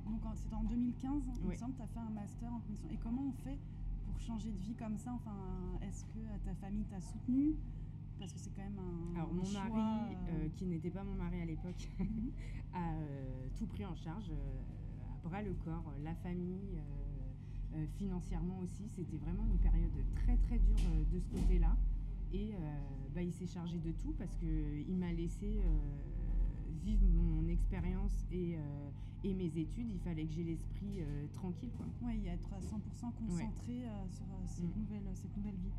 Donc, 0.07 0.21
c'était 0.37 0.55
en 0.55 0.63
2015, 0.63 1.23
il 1.43 1.49
me 1.49 1.55
semble, 1.55 1.75
tu 1.75 1.83
as 1.83 1.87
fait 1.89 1.99
un 1.99 2.11
master 2.11 2.53
en 2.53 2.61
communication. 2.61 2.95
Et 2.95 2.99
comment 3.03 3.23
on 3.29 3.33
fait 3.33 3.59
pour 4.07 4.21
changer 4.21 4.53
de 4.53 4.59
vie 4.59 4.75
comme 4.75 4.97
ça? 4.97 5.13
Enfin, 5.15 5.35
est-ce 5.83 6.05
que 6.05 6.19
euh, 6.19 6.39
ta 6.45 6.55
famille 6.55 6.85
t'a 6.85 7.01
soutenu 7.01 7.57
Parce 8.21 8.33
que 8.33 8.39
c'est 8.39 8.51
quand 8.51 8.63
même 8.63 8.79
un. 8.79 9.17
Alors 9.17 9.33
mon 9.35 9.45
choix, 9.45 9.65
mari, 9.69 10.15
euh, 10.29 10.31
euh, 10.45 10.49
qui 10.57 10.67
n'était 10.67 10.91
pas 10.91 11.03
mon 11.03 11.15
mari 11.15 11.41
à 11.41 11.45
l'époque, 11.47 11.89
Mhm. 11.99 12.31
a 12.73 12.93
euh, 12.95 13.49
tout 13.59 13.67
pris 13.67 13.85
en 13.85 13.97
charge, 13.97 14.31
à 14.31 15.29
bras 15.29 15.43
le 15.43 15.55
corps, 15.55 15.93
la 16.05 16.15
famille, 16.15 16.79
financièrement 17.99 18.59
aussi. 18.61 18.89
C'était 18.95 19.19
vraiment 19.19 19.45
une 19.45 19.59
période 19.59 19.91
très 20.15 20.37
très 20.37 20.59
dure 20.61 20.77
de 21.13 21.19
ce 21.19 21.29
côté-là. 21.31 21.77
Et 22.33 22.53
bah, 23.17 23.23
il 23.23 23.33
s'est 23.33 23.47
chargé 23.47 23.79
de 23.79 23.93
tout 23.93 24.13
parce 24.19 24.37
qu'il 24.37 24.97
m'a 24.97 25.11
laissé 25.11 25.47
euh, 25.65 25.79
vivre 26.85 27.07
mon 27.09 27.49
expérience 27.49 28.27
et, 28.31 28.57
et 29.25 29.35
mes 29.35 29.47
études, 29.59 29.89
il 29.91 29.99
fallait 30.01 30.27
que 30.27 30.33
j'ai 30.33 30.45
l'esprit 30.45 31.01
tranquille. 31.33 31.73
Oui, 32.03 32.19
y 32.19 32.29
être 32.29 32.53
à 32.53 32.61
100% 32.61 33.13
concentré 33.19 33.83
sur 34.13 34.27
cette, 34.47 34.77
nouvelle, 34.77 35.03
cette 35.15 35.37
nouvelle 35.37 35.57
vie. 35.57 35.73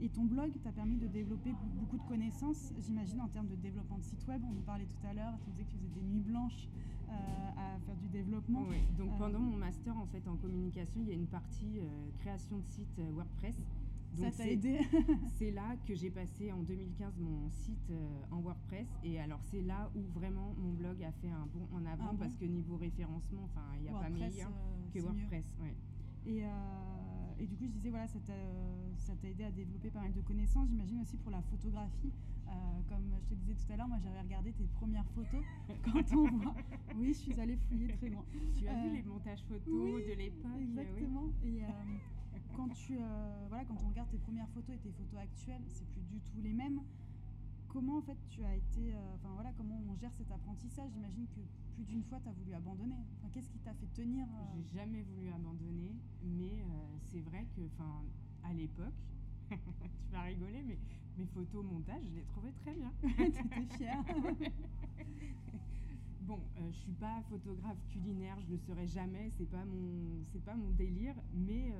Et 0.00 0.08
ton 0.08 0.24
blog 0.24 0.50
t'a 0.62 0.72
permis 0.72 0.96
de 0.96 1.08
développer 1.08 1.52
beaucoup 1.78 1.98
de 1.98 2.08
connaissances, 2.08 2.72
j'imagine, 2.78 3.20
en 3.20 3.28
termes 3.28 3.48
de 3.48 3.56
développement 3.56 3.98
de 3.98 4.02
site 4.04 4.26
web. 4.26 4.40
On 4.44 4.58
en 4.58 4.62
parlait 4.62 4.86
tout 4.86 5.06
à 5.06 5.12
l'heure, 5.12 5.34
tu 5.44 5.50
disais 5.50 5.64
que 5.64 5.70
tu 5.70 5.76
faisais 5.76 6.00
des 6.00 6.02
nuits 6.02 6.22
blanches 6.22 6.68
euh, 7.12 7.14
à 7.56 7.78
faire 7.80 7.96
du 7.96 8.08
développement. 8.08 8.64
Oui, 8.68 8.78
donc 8.96 9.10
euh, 9.10 9.18
pendant 9.18 9.38
mon 9.38 9.56
master 9.56 9.96
en 9.96 10.06
fait 10.06 10.26
en 10.26 10.36
communication, 10.36 11.00
il 11.02 11.08
y 11.08 11.12
a 11.12 11.14
une 11.14 11.26
partie 11.26 11.78
euh, 11.78 11.84
création 12.20 12.56
de 12.58 12.66
site 12.66 13.00
WordPress. 13.14 13.54
Donc 14.16 14.32
ça 14.32 14.42
t'a 14.42 14.48
aidé 14.48 14.80
C'est 15.38 15.50
là 15.50 15.76
que 15.86 15.94
j'ai 15.94 16.10
passé 16.10 16.52
en 16.52 16.62
2015 16.62 17.18
mon 17.18 17.48
site 17.50 17.92
en 18.30 18.40
WordPress 18.40 18.86
et 19.02 19.18
alors 19.18 19.40
c'est 19.42 19.62
là 19.62 19.90
où 19.94 20.02
vraiment 20.18 20.54
mon 20.58 20.72
blog 20.72 21.02
a 21.02 21.12
fait 21.12 21.30
un 21.30 21.46
bond 21.46 21.66
en 21.72 21.86
avant 21.86 22.14
parce 22.16 22.36
que 22.36 22.44
niveau 22.44 22.76
référencement, 22.76 23.48
il 23.76 23.82
n'y 23.82 23.88
a 23.88 23.92
pas 23.92 24.10
meilleur 24.10 24.50
que 24.92 24.98
WordPress. 25.00 25.46
Ouais. 25.60 25.74
Et 26.26 26.44
et 27.42 27.46
du 27.46 27.56
coup, 27.56 27.64
je 27.66 27.72
disais, 27.72 27.90
voilà, 27.90 28.06
ça 28.06 28.20
t'a 28.20 29.28
aidé 29.28 29.42
à 29.42 29.50
développer 29.50 29.90
pas 29.90 30.00
mal 30.00 30.12
de 30.12 30.20
connaissances. 30.20 30.68
J'imagine 30.68 31.00
aussi 31.00 31.16
pour 31.16 31.32
la 31.32 31.42
photographie. 31.42 32.12
Euh, 32.46 32.52
comme 32.88 33.10
je 33.20 33.30
te 33.30 33.34
disais 33.34 33.54
tout 33.54 33.72
à 33.72 33.76
l'heure, 33.76 33.88
moi 33.88 33.98
j'avais 33.98 34.20
regardé 34.20 34.52
tes 34.52 34.66
premières 34.66 35.06
photos 35.14 35.42
quand 35.84 36.16
on 36.16 36.38
voit. 36.38 36.54
Oui, 36.96 37.08
je 37.08 37.18
suis 37.18 37.40
allée 37.40 37.56
fouiller 37.56 37.88
très 37.88 38.10
loin. 38.10 38.24
Tu 38.54 38.68
as 38.68 38.74
vu 38.74 38.90
euh, 38.90 38.92
les 38.94 39.02
montages 39.02 39.42
photos 39.48 40.04
de 40.06 40.12
l'époque 40.12 40.60
Exactement. 40.60 41.30
Et 41.44 41.64
euh, 41.64 41.68
quand, 42.54 42.68
tu, 42.68 42.98
voilà, 43.48 43.64
quand 43.64 43.76
on 43.84 43.88
regarde 43.88 44.10
tes 44.10 44.18
premières 44.18 44.48
photos 44.50 44.74
et 44.74 44.78
tes 44.78 44.92
photos 44.92 45.20
actuelles, 45.20 45.62
c'est 45.68 45.86
plus 45.86 46.02
du 46.02 46.20
tout 46.20 46.40
les 46.42 46.52
mêmes 46.52 46.80
comment 47.72 47.98
en 47.98 48.02
fait 48.02 48.18
tu 48.28 48.44
as 48.44 48.54
été, 48.54 48.94
euh, 48.94 49.14
enfin 49.14 49.30
voilà, 49.34 49.50
comment 49.56 49.80
on 49.88 49.96
gère 49.96 50.12
cet 50.12 50.30
apprentissage? 50.30 50.90
J'imagine 50.92 51.26
que 51.28 51.40
plus 51.74 51.84
d'une 51.84 52.04
fois 52.04 52.20
tu 52.22 52.28
as 52.28 52.32
voulu 52.32 52.52
abandonner. 52.54 52.98
Enfin, 53.18 53.30
Qu'est-ce 53.32 53.48
qui 53.48 53.58
t'a 53.60 53.72
fait 53.72 53.86
tenir 53.94 54.26
euh? 54.26 54.44
J'ai 54.54 54.62
jamais 54.78 55.00
voulu 55.02 55.30
abandonner, 55.30 55.96
mais 56.22 56.60
euh, 56.60 56.98
c'est 57.10 57.20
vrai 57.20 57.46
que, 57.56 57.62
enfin, 57.66 58.04
à 58.44 58.52
l'époque, 58.52 58.92
tu 59.50 60.12
vas 60.12 60.20
rigoler, 60.22 60.62
mais 60.62 60.78
mes 61.16 61.26
photos 61.26 61.64
montage, 61.64 62.02
je 62.10 62.16
les 62.16 62.24
trouvais 62.24 62.52
très 62.52 62.74
bien. 62.74 62.92
tu 63.02 63.22
étais 63.22 63.64
fière. 63.76 64.04
bon, 66.20 66.40
je 66.58 66.70
suis 66.76 66.92
pas 66.92 67.22
photographe 67.30 67.82
culinaire, 67.88 68.38
je 68.46 68.52
le 68.52 68.58
serai 68.58 68.86
jamais, 68.86 69.30
c'est 69.38 69.48
pas 69.48 69.64
mon, 69.64 70.22
c'est 70.30 70.44
pas 70.44 70.54
mon 70.54 70.72
délire, 70.72 71.14
mais 71.32 71.72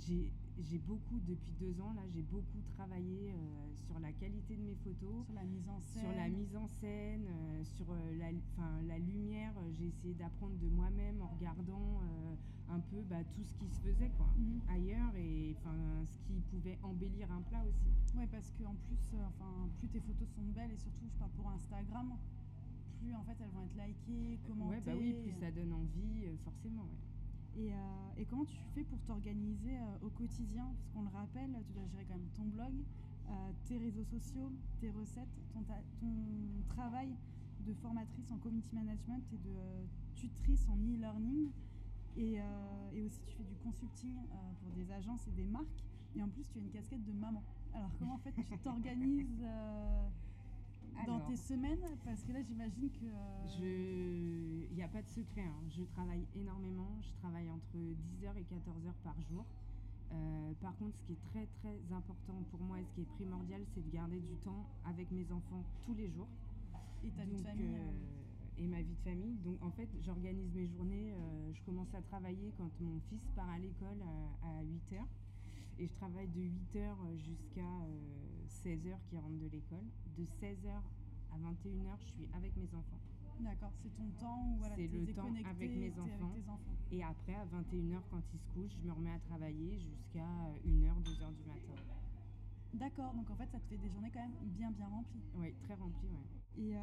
j'ai 0.00 0.78
beaucoup, 0.78 1.18
depuis 1.26 1.52
deux 1.58 1.80
ans, 1.80 1.92
là, 1.94 2.02
j'ai 2.14 2.22
beaucoup 2.22 2.60
travaillé 2.76 3.32
euh, 3.32 3.74
sur 3.86 3.98
la 3.98 4.12
qualité 4.12 4.56
de 4.56 4.62
mes 4.62 4.76
photos. 4.76 5.24
Sur 5.26 5.34
la 5.34 5.44
mise 5.44 5.68
en 5.68 5.80
scène. 5.80 6.02
Sur 6.02 6.12
la 6.14 6.28
mise 6.28 6.56
en 6.56 6.68
scène, 6.68 7.26
euh, 7.26 7.64
sur 7.64 7.86
euh, 7.90 8.18
la, 8.18 8.30
la 8.86 8.98
lumière. 8.98 9.52
J'ai 9.78 9.86
essayé 9.88 10.14
d'apprendre 10.14 10.56
de 10.58 10.68
moi-même 10.68 11.20
en 11.22 11.28
regardant 11.28 12.00
un 12.70 12.80
peu 12.80 13.02
bah, 13.10 13.22
tout 13.34 13.44
ce 13.44 13.54
qui 13.54 13.68
se 13.68 13.80
faisait 13.80 14.10
quoi, 14.16 14.26
mhm. 14.38 14.60
ailleurs 14.70 15.14
et 15.16 15.54
ce 16.06 16.18
qui 16.26 16.40
pouvait 16.50 16.78
embellir 16.82 17.30
un 17.30 17.42
plat 17.42 17.62
aussi. 17.68 17.90
Oui, 18.16 18.26
parce 18.30 18.50
qu'en 18.52 18.74
plus, 18.86 19.18
enfin, 19.20 19.68
plus 19.78 19.88
tes 19.88 20.00
photos 20.00 20.28
sont 20.28 20.44
belles 20.54 20.70
et 20.70 20.78
surtout, 20.78 21.06
je 21.12 21.18
parle 21.18 21.30
pour 21.32 21.48
Instagram, 21.50 22.14
plus 23.00 23.14
en 23.14 23.22
fait 23.24 23.36
elles 23.40 23.50
vont 23.50 23.64
être 23.64 23.86
likées, 23.86 24.38
commentées. 24.46 24.76
Ouais, 24.76 24.82
bah 24.86 24.92
oui, 24.98 25.12
plus 25.12 25.32
ça 25.40 25.50
donne 25.50 25.72
envie, 25.72 26.26
forcément. 26.44 26.88
Et, 27.56 27.72
euh, 27.72 27.76
et, 28.16 28.24
comment 28.24 28.44
tu 28.44 28.56
fais 28.74 28.82
pour 28.84 28.98
t'organiser 29.02 29.76
euh, 29.76 30.06
au 30.06 30.10
quotidien? 30.10 30.66
Parce 30.76 30.90
qu'on 30.90 31.02
le 31.02 31.16
rappelle, 31.16 31.50
tu 31.66 31.72
dois 31.72 31.86
gérer 31.86 32.04
quand 32.04 32.16
même 32.16 32.28
ton 32.34 32.44
blog, 32.44 32.72
euh, 33.28 33.32
tes 33.64 33.78
réseaux 33.78 34.04
sociaux, 34.04 34.50
tes 34.80 34.90
recettes, 34.90 35.28
ton, 35.52 35.62
travail 36.68 37.14
de 37.64 37.72
formatrice 37.74 38.30
en 38.32 38.38
community 38.38 38.74
management 38.74 39.22
et 39.32 39.38
de 39.38 39.86
tutrice 40.16 40.66
en 40.68 40.76
e-learning. 40.76 41.50
Et, 42.16 42.40
aussi 43.04 43.20
tu 43.26 43.36
fais 43.36 43.44
du 43.44 43.54
consulting 43.56 44.14
pour 44.60 44.70
des 44.72 44.90
agences 44.90 45.26
et 45.28 45.30
des 45.32 45.44
marques. 45.44 45.84
Et 46.16 46.22
en 46.22 46.28
plus 46.28 46.44
tu 46.44 46.58
as 46.58 46.60
une 46.60 46.70
casquette 46.70 47.04
de 47.04 47.12
maman. 47.12 47.42
Alors 47.72 47.90
comment 47.98 48.14
en 48.14 48.18
fait 48.18 48.32
tu 48.32 48.58
t'organises 48.58 49.44
dans 51.06 51.20
tes 51.20 51.36
semaines 51.36 51.84
Parce 52.04 52.22
que 52.22 52.32
là, 52.32 52.42
j'imagine 52.42 52.90
que. 52.90 53.06
Euh, 53.06 54.66
il 54.70 54.76
n'y 54.76 54.82
a 54.82 54.88
pas 54.88 55.02
de 55.02 55.08
secret. 55.08 55.42
Hein. 55.42 55.62
Je 55.70 55.82
travaille 55.84 56.26
énormément. 56.34 56.98
Je 57.02 57.12
travaille 57.20 57.48
entre 57.50 57.76
10h 57.76 58.36
et 58.36 58.42
14h 58.42 58.92
par 59.02 59.20
jour. 59.22 59.44
Euh, 60.12 60.52
par 60.60 60.76
contre, 60.76 60.96
ce 60.96 61.06
qui 61.06 61.12
est 61.12 61.24
très 61.30 61.46
très 61.60 61.94
important 61.94 62.42
pour 62.50 62.60
moi 62.60 62.78
et 62.78 62.84
ce 62.84 62.94
qui 62.94 63.00
est 63.02 63.12
primordial, 63.16 63.62
c'est 63.74 63.84
de 63.84 63.90
garder 63.90 64.20
du 64.20 64.36
temps 64.44 64.66
avec 64.84 65.10
mes 65.10 65.30
enfants 65.32 65.64
tous 65.84 65.94
les 65.94 66.08
jours. 66.08 66.28
Et 67.04 67.10
ta 67.10 67.24
vie 67.24 67.36
de 67.36 67.42
famille 67.42 67.76
euh, 67.76 68.58
Et 68.58 68.66
ma 68.66 68.80
vie 68.80 68.94
de 68.94 69.10
famille. 69.10 69.36
Donc 69.44 69.62
en 69.62 69.70
fait, 69.70 69.88
j'organise 70.04 70.52
mes 70.54 70.68
journées. 70.68 71.14
je 71.54 71.60
commence 71.62 71.92
à 71.94 72.02
travailler 72.02 72.52
quand 72.56 72.70
mon 72.80 73.00
fils 73.08 73.22
part 73.34 73.50
à 73.50 73.58
l'école 73.58 74.02
à 74.42 74.62
8h. 74.62 75.02
Et 75.78 75.88
je 75.88 75.92
travaille 75.94 76.28
de 76.28 76.40
8h 76.40 76.94
jusqu'à 77.18 77.62
16h 78.62 78.94
qui 79.08 79.16
rentre 79.16 79.38
de 79.38 79.48
l'école. 79.48 79.84
De 80.16 80.24
16h 80.24 80.70
à 80.70 81.36
21h, 81.36 81.98
je 81.98 82.06
suis 82.12 82.28
avec 82.34 82.56
mes 82.56 82.68
enfants. 82.74 83.00
D'accord, 83.40 83.72
c'est 83.82 83.92
ton 83.96 84.08
temps 84.20 84.46
où 84.46 84.58
voilà, 84.58 84.76
C'est 84.76 84.86
le 84.86 85.12
temps 85.12 85.32
avec 85.44 85.70
mes 85.70 85.90
enfants. 85.98 86.32
Et 86.92 87.02
après, 87.02 87.34
à 87.34 87.44
21h, 87.46 88.00
quand 88.10 88.22
ils 88.32 88.38
se 88.38 88.46
couchent, 88.54 88.76
je 88.80 88.86
me 88.86 88.92
remets 88.92 89.10
à 89.10 89.18
travailler 89.18 89.78
jusqu'à 89.78 90.28
1h, 90.64 90.94
2h 91.02 91.34
du 91.34 91.44
matin. 91.44 91.74
D'accord, 92.74 93.12
donc 93.14 93.30
en 93.30 93.36
fait, 93.36 93.48
ça 93.50 93.58
te 93.58 93.66
fait 93.66 93.76
des 93.76 93.88
journées 93.88 94.10
quand 94.12 94.20
même 94.20 94.34
bien, 94.42 94.70
bien 94.70 94.88
remplies. 94.88 95.22
Oui, 95.36 95.54
très 95.62 95.74
remplies, 95.74 96.08
oui. 96.10 96.34
Et, 96.56 96.76
euh, 96.76 96.80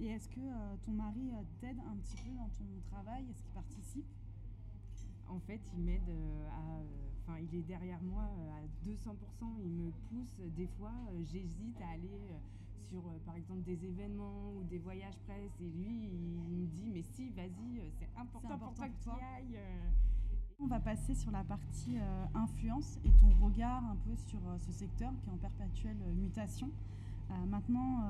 et 0.00 0.06
est-ce 0.08 0.28
que 0.28 0.40
euh, 0.40 0.76
ton 0.84 0.92
mari 0.92 1.30
euh, 1.32 1.42
t'aide 1.60 1.78
un 1.80 1.96
petit 1.96 2.16
peu 2.16 2.30
dans 2.34 2.48
ton 2.48 2.64
travail? 2.90 3.24
Est-ce 3.30 3.42
qu'il 3.42 3.52
participe? 3.52 4.06
En 5.28 5.40
fait, 5.40 5.60
il 5.74 5.82
m'aide 5.84 6.10
à 6.50 6.82
Enfin, 7.22 7.38
il 7.38 7.58
est 7.58 7.62
derrière 7.62 8.02
moi 8.02 8.24
euh, 8.38 8.50
à 8.50 8.88
200%. 8.88 9.14
Il 9.64 9.70
me 9.70 9.90
pousse. 10.08 10.40
Des 10.56 10.66
fois, 10.66 10.92
euh, 11.08 11.22
j'hésite 11.24 11.80
à 11.80 11.92
aller 11.92 12.08
euh, 12.30 12.38
sur, 12.88 13.02
par 13.24 13.36
exemple, 13.36 13.62
des 13.62 13.84
événements 13.84 14.52
ou 14.56 14.64
des 14.64 14.78
voyages 14.78 15.16
presse. 15.26 15.52
Et 15.60 15.68
lui, 15.68 16.10
il 16.12 16.56
me 16.56 16.66
dit, 16.66 16.90
mais 16.92 17.02
si, 17.02 17.30
vas-y, 17.30 17.80
c'est 17.98 18.08
important, 18.20 18.58
pour 18.58 18.74
toi 18.74 18.88
que 18.88 19.02
tu 19.02 19.10
ailles. 19.10 19.58
On 20.58 20.66
va 20.66 20.78
passer 20.78 21.14
sur 21.14 21.30
la 21.32 21.42
partie 21.42 21.96
influence 22.34 22.98
et 23.04 23.10
ton 23.12 23.30
regard 23.44 23.84
un 23.84 23.96
peu 23.96 24.14
sur 24.14 24.38
ce 24.58 24.70
secteur 24.70 25.12
qui 25.20 25.28
est 25.28 25.32
en 25.32 25.36
perpétuelle 25.36 25.96
mutation. 26.14 26.70
maintenant, 27.48 28.04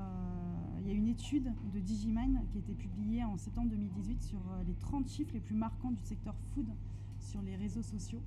il 0.81 0.89
y 0.89 0.91
a 0.91 0.95
une 0.95 1.09
étude 1.09 1.51
de 1.73 1.81
Digimine 1.81 2.45
qui 2.51 2.59
a 2.59 2.61
été 2.61 2.75
publiée 2.75 3.25
en 3.25 3.39
septembre 3.39 3.71
2018 3.71 4.23
sur 4.23 4.41
les 4.67 4.75
30 4.75 5.09
chiffres 5.09 5.33
les 5.33 5.41
plus 5.41 5.55
marquants 5.55 5.93
du 5.93 6.03
secteur 6.03 6.35
food 6.53 6.69
sur 7.21 7.41
les 7.41 7.57
réseaux 7.57 7.83
sociaux. 7.83 8.21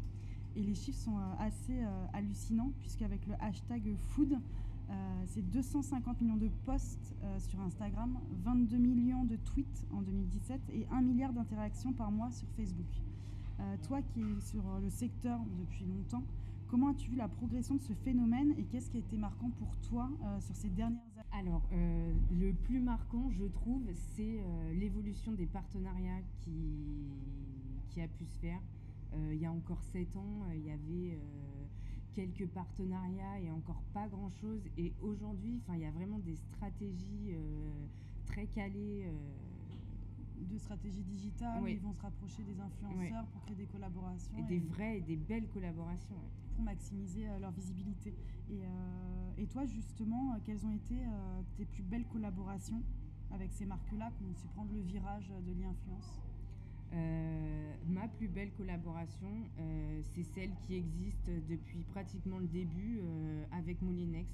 Et 0.55 0.61
les 0.61 0.73
chiffres 0.73 0.99
sont 0.99 1.17
euh, 1.17 1.33
assez 1.39 1.83
euh, 1.83 2.05
hallucinants, 2.13 2.71
puisqu'avec 2.79 3.25
le 3.27 3.33
hashtag 3.41 3.95
food, 4.09 4.39
euh, 4.89 4.93
c'est 5.25 5.41
250 5.41 6.21
millions 6.21 6.37
de 6.37 6.49
posts 6.63 7.15
sur 7.39 7.59
Instagram, 7.59 8.17
22 8.43 8.77
millions 8.77 9.23
de 9.25 9.35
tweets 9.37 9.85
en 9.91 10.01
2017 10.01 10.61
et 10.73 10.87
1 10.91 11.01
milliard 11.01 11.33
d'interactions 11.33 11.91
par 11.91 12.11
mois 12.11 12.29
sur 12.31 12.47
Facebook. 12.49 12.85
toi 13.87 14.01
qui 14.01 14.21
es 14.21 14.41
sur 14.41 14.63
le 14.79 14.89
secteur 14.89 15.39
depuis 15.57 15.85
longtemps, 15.85 16.23
comment 16.67 16.89
as-tu 16.89 17.09
vu 17.09 17.17
la 17.17 17.27
progression 17.27 17.75
de 17.75 17.81
ce 17.81 17.93
phénomène 17.93 18.53
et 18.57 18.63
qu'est-ce 18.65 18.91
qui 18.91 18.97
a 18.97 18.99
été 18.99 19.17
marquant 19.17 19.49
pour 19.57 19.75
toi 19.89 20.07
sur 20.39 20.55
ces 20.55 20.69
dernières 20.69 21.01
années? 21.17 21.25
Alors, 21.31 21.63
le 21.71 22.53
plus 22.53 22.79
marquant, 22.79 23.31
je 23.31 23.45
trouve, 23.45 23.81
c'est 24.15 24.39
l'évolution 24.75 25.31
des 25.31 25.47
partenariats 25.47 26.21
qui, 26.41 26.51
qui 27.89 28.01
a 28.01 28.07
pu 28.07 28.25
se 28.25 28.37
faire. 28.37 28.61
Euh, 29.15 29.33
il 29.33 29.41
y 29.41 29.45
a 29.45 29.51
encore 29.51 29.81
7 29.81 30.15
ans, 30.17 30.43
euh, 30.49 30.55
il 30.55 30.65
y 30.65 30.71
avait 30.71 31.15
euh, 31.15 31.65
quelques 32.13 32.47
partenariats 32.47 33.39
et 33.39 33.51
encore 33.51 33.81
pas 33.93 34.07
grand-chose. 34.07 34.61
Et 34.77 34.93
aujourd'hui, 35.01 35.61
il 35.73 35.79
y 35.79 35.85
a 35.85 35.91
vraiment 35.91 36.19
des 36.19 36.35
stratégies 36.35 37.35
très 38.25 38.47
calées. 38.47 39.09
de 40.37 40.57
stratégies 40.57 41.03
digitales 41.03 41.63
où 41.63 41.67
ils 41.67 41.79
vont 41.79 41.93
se 41.93 42.01
rapprocher 42.01 42.43
des 42.43 42.59
influenceurs 42.59 43.25
pour 43.27 43.41
créer 43.43 43.55
des 43.55 43.65
collaborations. 43.65 44.37
Et, 44.37 44.43
des 44.43 44.59
vraies 44.59 44.97
et 44.97 45.01
des 45.01 45.15
belles 45.15 45.47
collaborations. 45.49 46.15
Pour 46.55 46.63
maximiser 46.63 47.25
leur 47.39 47.51
visibilité. 47.51 48.13
Et, 48.49 48.61
et, 49.37 49.47
toi, 49.47 49.65
justement, 49.65 50.37
quelles 50.45 50.65
ont 50.65 50.71
été 50.71 50.95
tes 51.57 51.65
plus 51.65 51.83
belles 51.83 52.07
collaborations 52.07 52.81
avec 53.31 53.51
ces 53.51 53.65
marques-là 53.65 54.11
qui 54.17 54.23
ont 54.23 54.33
su 54.33 54.47
prendre 54.47 54.71
le 54.73 54.81
virage 54.81 55.29
de 55.29 55.51
l'influence? 55.61 56.21
Euh, 56.93 57.73
ma 57.87 58.07
plus 58.07 58.27
belle 58.27 58.51
collaboration, 58.51 59.27
euh, 59.59 60.01
c'est 60.13 60.23
celle 60.23 60.51
qui 60.65 60.75
existe 60.75 61.29
depuis 61.49 61.83
pratiquement 61.83 62.37
le 62.37 62.47
début 62.47 62.99
euh, 63.01 63.43
avec 63.51 63.81
Moulinex. 63.81 64.29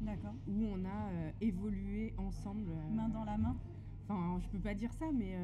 D'accord. 0.00 0.34
Où 0.46 0.64
on 0.66 0.84
a 0.84 1.10
évolué 1.40 2.12
ensemble. 2.18 2.70
main 2.94 3.08
dans 3.08 3.24
la 3.24 3.38
main 3.38 3.56
Enfin, 4.08 4.38
je 4.40 4.48
peux 4.50 4.58
pas 4.58 4.74
dire 4.74 4.92
ça, 4.92 5.06
mais 5.12 5.34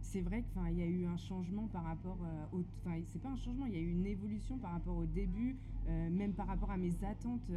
c'est 0.00 0.22
vrai 0.22 0.42
qu'il 0.42 0.78
y 0.78 0.82
a 0.82 0.86
eu 0.86 1.04
un 1.04 1.18
changement 1.18 1.68
par 1.68 1.84
rapport 1.84 2.18
au. 2.52 2.60
Enfin, 2.80 2.98
c'est 3.04 3.20
pas 3.20 3.28
un 3.28 3.36
changement, 3.36 3.66
il 3.66 3.74
y 3.74 3.76
a 3.76 3.80
eu 3.80 3.90
une 3.90 4.06
évolution 4.06 4.56
par 4.56 4.72
rapport 4.72 4.96
au 4.96 5.04
début, 5.04 5.58
même 5.86 6.32
par 6.32 6.46
rapport 6.46 6.70
à 6.70 6.78
mes 6.78 6.94
attentes. 7.04 7.50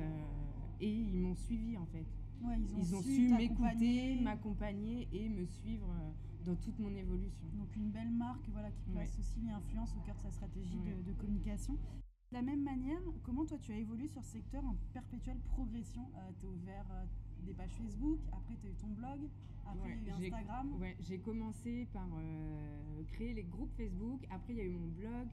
et 0.82 0.90
ils 0.92 1.16
m'ont 1.18 1.36
suivi 1.36 1.78
en 1.78 1.86
fait. 1.86 2.06
Ouais, 2.44 2.58
Ils 2.78 2.94
ont 2.94 3.02
su 3.02 3.30
m'écouter, 3.30 4.20
m'accompagner 4.22 5.08
et 5.14 5.30
me 5.30 5.46
suivre 5.46 5.88
dans 6.46 6.56
toute 6.56 6.78
mon 6.80 6.94
évolution. 6.96 7.46
Donc 7.58 7.76
une 7.76 7.90
belle 7.90 8.12
marque 8.12 8.48
voilà, 8.50 8.70
qui 8.72 8.84
place 8.92 9.14
Ouais. 9.14 9.20
aussi 9.20 9.42
l'influence 9.42 9.96
au 9.98 10.00
cœur 10.06 10.16
de 10.16 10.22
sa 10.22 10.32
stratégie 10.32 10.78
de- 10.80 10.90
Ouais. 10.90 11.04
de, 11.06 11.12
communication. 11.14 11.74
De 11.74 12.34
la 12.34 12.42
même 12.42 12.64
manière, 12.64 13.00
comment 13.24 13.46
toi 13.46 13.58
tu 13.60 13.72
as 13.72 13.78
évolué 13.78 14.08
sur 14.08 14.24
ce 14.24 14.32
secteur 14.34 14.64
en 14.66 14.76
perpétuelle 14.94 15.40
progression? 15.54 16.06
Tu 16.40 16.46
as 16.46 16.50
ouvert 16.50 16.86
euh, 16.92 17.06
des 17.46 17.54
pages 17.54 17.72
Facebook, 17.72 18.20
après 18.32 18.56
tu 18.60 18.68
as 18.68 18.70
eu 18.72 18.76
ton 18.76 18.88
blog, 18.90 19.20
après 19.66 19.90
Ouais, 19.90 19.98
il 20.02 20.08
y 20.08 20.12
a 20.12 20.20
eu 20.20 20.26
Instagram. 20.34 20.74
Ouais, 20.80 20.96
j'ai 21.02 21.20
commencé 21.20 21.88
par 21.94 22.08
euh, 22.18 23.04
créer 23.14 23.34
les 23.34 23.44
groupes 23.44 23.72
Facebook. 23.78 24.26
Après, 24.30 24.54
il 24.54 24.58
y 24.58 24.62
a 24.62 24.66
eu 24.66 24.70
mon 24.72 24.88
blog. 24.88 25.28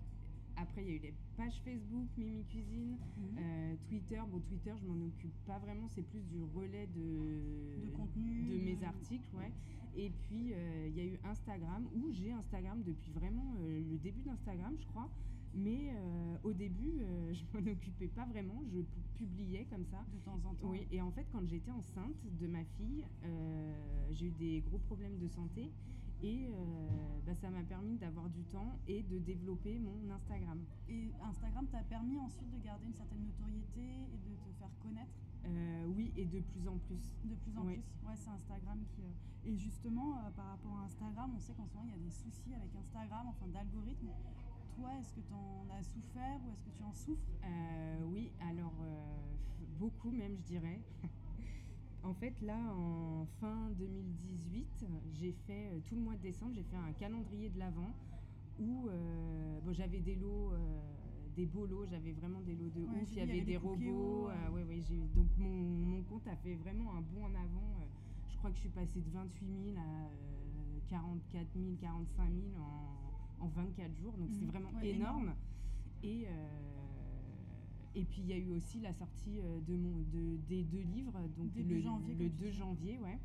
Après, 0.57 0.83
il 0.83 0.89
y 0.89 0.93
a 0.93 0.95
eu 0.97 0.99
les 1.01 1.15
pages 1.37 1.61
Facebook, 1.65 2.09
Mimi 2.19 2.45
Cuisine, 2.45 2.97
Mhm. 3.17 3.39
euh, 3.39 3.75
Twitter. 3.89 4.21
Bon, 4.31 4.39
Twitter, 4.41 4.75
je 4.81 4.87
m'en 4.87 5.07
occupe 5.07 5.33
pas 5.47 5.59
vraiment. 5.59 5.89
C'est 5.89 6.03
plus 6.03 6.21
du 6.29 6.43
relais 6.55 6.87
de, 6.89 7.85
de 7.87 7.91
contenu. 7.97 8.45
de 8.49 8.59
mes 8.65 8.85
articles, 8.85 9.35
ouais. 9.35 9.51
Et 9.97 10.11
puis, 10.11 10.53
euh, 10.53 10.87
il 10.89 10.97
y 10.97 11.01
a 11.01 11.05
eu 11.05 11.19
Instagram, 11.25 11.87
où 11.95 12.11
j'ai 12.13 12.33
Instagram 12.33 12.83
depuis 12.83 13.11
vraiment 13.13 13.55
euh, 13.61 13.83
le 13.91 13.99
début 13.99 14.23
d'Instagram, 14.23 14.75
je 14.79 14.87
crois. 14.87 15.09
Mais 15.55 15.91
euh, 15.95 16.37
au 16.45 16.53
début, 16.55 16.93
je 17.33 17.43
m'en 17.53 17.71
occupais 17.71 18.09
pas 18.09 18.25
vraiment. 18.27 18.63
Je 18.73 18.81
pu- 18.81 19.01
publiais 19.19 19.67
comme 19.71 19.85
ça. 19.85 20.03
De 20.13 20.19
temps 20.25 20.41
en 20.47 20.55
temps. 20.55 20.71
Oui, 20.71 20.87
et 20.91 21.03
en 21.03 21.11
fait, 21.11 21.27
quand 21.31 21.47
j'étais 21.47 21.71
enceinte 21.71 22.17
de 22.41 22.47
ma 22.47 22.65
fille, 22.65 23.05
j'ai 24.13 24.27
eu 24.27 24.31
des 24.33 24.63
gros 24.63 24.79
problèmes 24.79 25.19
de 25.19 25.29
santé. 25.29 25.71
Et 26.23 26.47
bah, 27.27 27.35
ça 27.35 27.51
m'a 27.51 27.63
permis 27.65 27.97
d'avoir 27.99 28.29
du 28.31 28.43
temps 28.45 28.79
et 28.87 29.03
de 29.03 29.19
développer 29.19 29.79
mon 29.79 30.09
Instagram. 30.15 30.61
Et 30.89 31.11
Instagram 31.23 31.67
t'a 31.71 31.83
permis 31.83 32.17
ensuite 32.19 32.51
de 32.51 32.65
garder 32.65 32.87
une 32.87 32.95
certaine 32.95 33.25
notoriété 33.25 33.81
et 33.81 34.17
de 34.31 34.35
te 34.37 34.59
faire 34.59 34.71
connaître? 34.81 35.13
Euh, 35.45 35.85
oui, 35.87 36.13
et 36.17 36.25
de 36.25 36.41
plus 36.41 36.69
en 36.69 36.79
plus. 36.79 37.03
de 37.25 37.35
plus 37.35 37.57
en 37.59 37.65
Oui. 37.67 37.75
plus. 37.75 38.09
Ouais, 38.09 38.15
c'est 38.17 38.31
Instagram 38.31 38.79
qui. 38.95 39.03
euh, 39.03 39.11
Et 39.45 39.57
justement, 39.57 40.19
euh, 40.19 40.31
par 40.31 40.47
rapport 40.51 40.77
à 40.79 40.85
Instagram, 40.85 41.33
on 41.35 41.41
sait 41.41 41.53
qu'en 41.55 41.67
ce 41.67 41.75
moment 41.75 41.87
il 41.87 41.91
y 41.91 42.01
a 42.01 42.03
des 42.05 42.11
soucis 42.11 42.55
avec 42.55 42.75
Instagram, 42.77 43.27
enfin 43.29 43.47
d'algorithme. 43.49 44.09
Toi, 44.77 44.91
est-ce 45.01 45.13
que 45.13 45.21
tu 45.21 45.33
en 45.35 45.69
as 45.71 45.83
souffert 45.83 46.41
ou 46.47 46.53
est-ce 46.53 46.63
que 46.63 46.71
tu 46.71 46.83
en 46.83 46.93
souffres? 46.93 47.29
Oui, 48.07 48.31
alors 48.41 48.73
beaucoup 49.79 50.11
même, 50.11 50.37
je 50.37 50.43
dirais. 50.43 50.81
en 52.05 52.15
fait, 52.15 52.41
là, 52.41 52.57
en 52.75 53.27
fin 53.41 53.69
2018, 53.73 54.87
j'ai 55.13 55.33
fait 55.33 55.81
tout 55.87 55.95
le 55.97 56.01
mois 56.03 56.15
de 56.17 56.23
décembre, 56.23 56.53
j'ai 56.55 56.63
fait 56.63 56.77
un 56.77 56.93
calendrier 56.93 57.51
de 57.51 57.59
l'avant 57.59 57.91
où 58.59 58.89
bon, 59.63 59.73
j'avais 59.73 60.01
des 60.01 60.15
lots, 60.15 60.53
des 61.37 61.47
beaux 61.47 61.67
lots, 61.67 61.85
j'avais 61.87 62.13
vraiment 62.13 62.41
des 62.41 62.55
lots 62.55 62.69
de 62.71 62.81
Ouais, 62.83 63.03
ouf. 63.03 63.09
Il 63.13 63.17
y 63.17 63.21
avait 63.21 63.41
des 63.43 63.57
robots. 63.57 64.29
euh. 64.29 64.51
ouais, 64.51 64.65
ouais, 64.65 64.81
j'ai- 64.81 65.07
donc 65.15 65.29
mon, 65.39 65.49
mon 65.49 66.03
compte 66.05 66.27
a 66.29 66.37
fait 66.37 66.55
vraiment 66.55 66.93
un 66.95 67.01
bond 67.01 67.25
en 67.25 67.35
avant. 67.35 67.81
euh, 67.81 67.87
je 68.29 68.37
crois 68.39 68.51
que 68.51 68.57
je 68.57 68.61
suis 68.61 68.71
passée 68.71 69.01
de 69.01 69.11
28 69.11 69.47
000 69.75 69.77
à 69.79 69.81
euh, 69.81 70.79
44 70.89 71.47
000, 71.55 71.77
45 71.81 72.31
000 72.31 72.63
en, 72.63 73.45
en 73.45 73.49
24 73.49 73.95
jours. 73.97 74.17
Donc 74.17 74.29
c'est 74.33 74.45
Mhm. 74.45 74.51
vraiment 74.51 74.71
énorme. 74.83 74.95
énorme. 75.23 75.35
Et, 76.03 76.25
euh, 76.27 76.31
et 77.95 78.05
puis 78.05 78.23
il 78.23 78.27
y 78.29 78.33
a 78.33 78.39
eu 78.39 78.51
aussi 78.51 78.81
la 78.81 78.93
sortie 78.93 79.39
euh, 79.41 79.61
de 79.61 79.77
mon, 79.77 79.99
de, 80.13 80.37
des 80.49 80.63
deux 80.65 80.83
livres, 80.83 81.21
donc 81.37 81.53
Début 81.53 81.75
le, 81.75 81.81
janvier, 81.81 82.15
le 82.15 82.19
comme 82.19 82.31
tu 82.31 82.43
2 82.45 82.51
dis. 82.51 82.57
janvier, 82.57 82.99
ouais. 82.99 83.19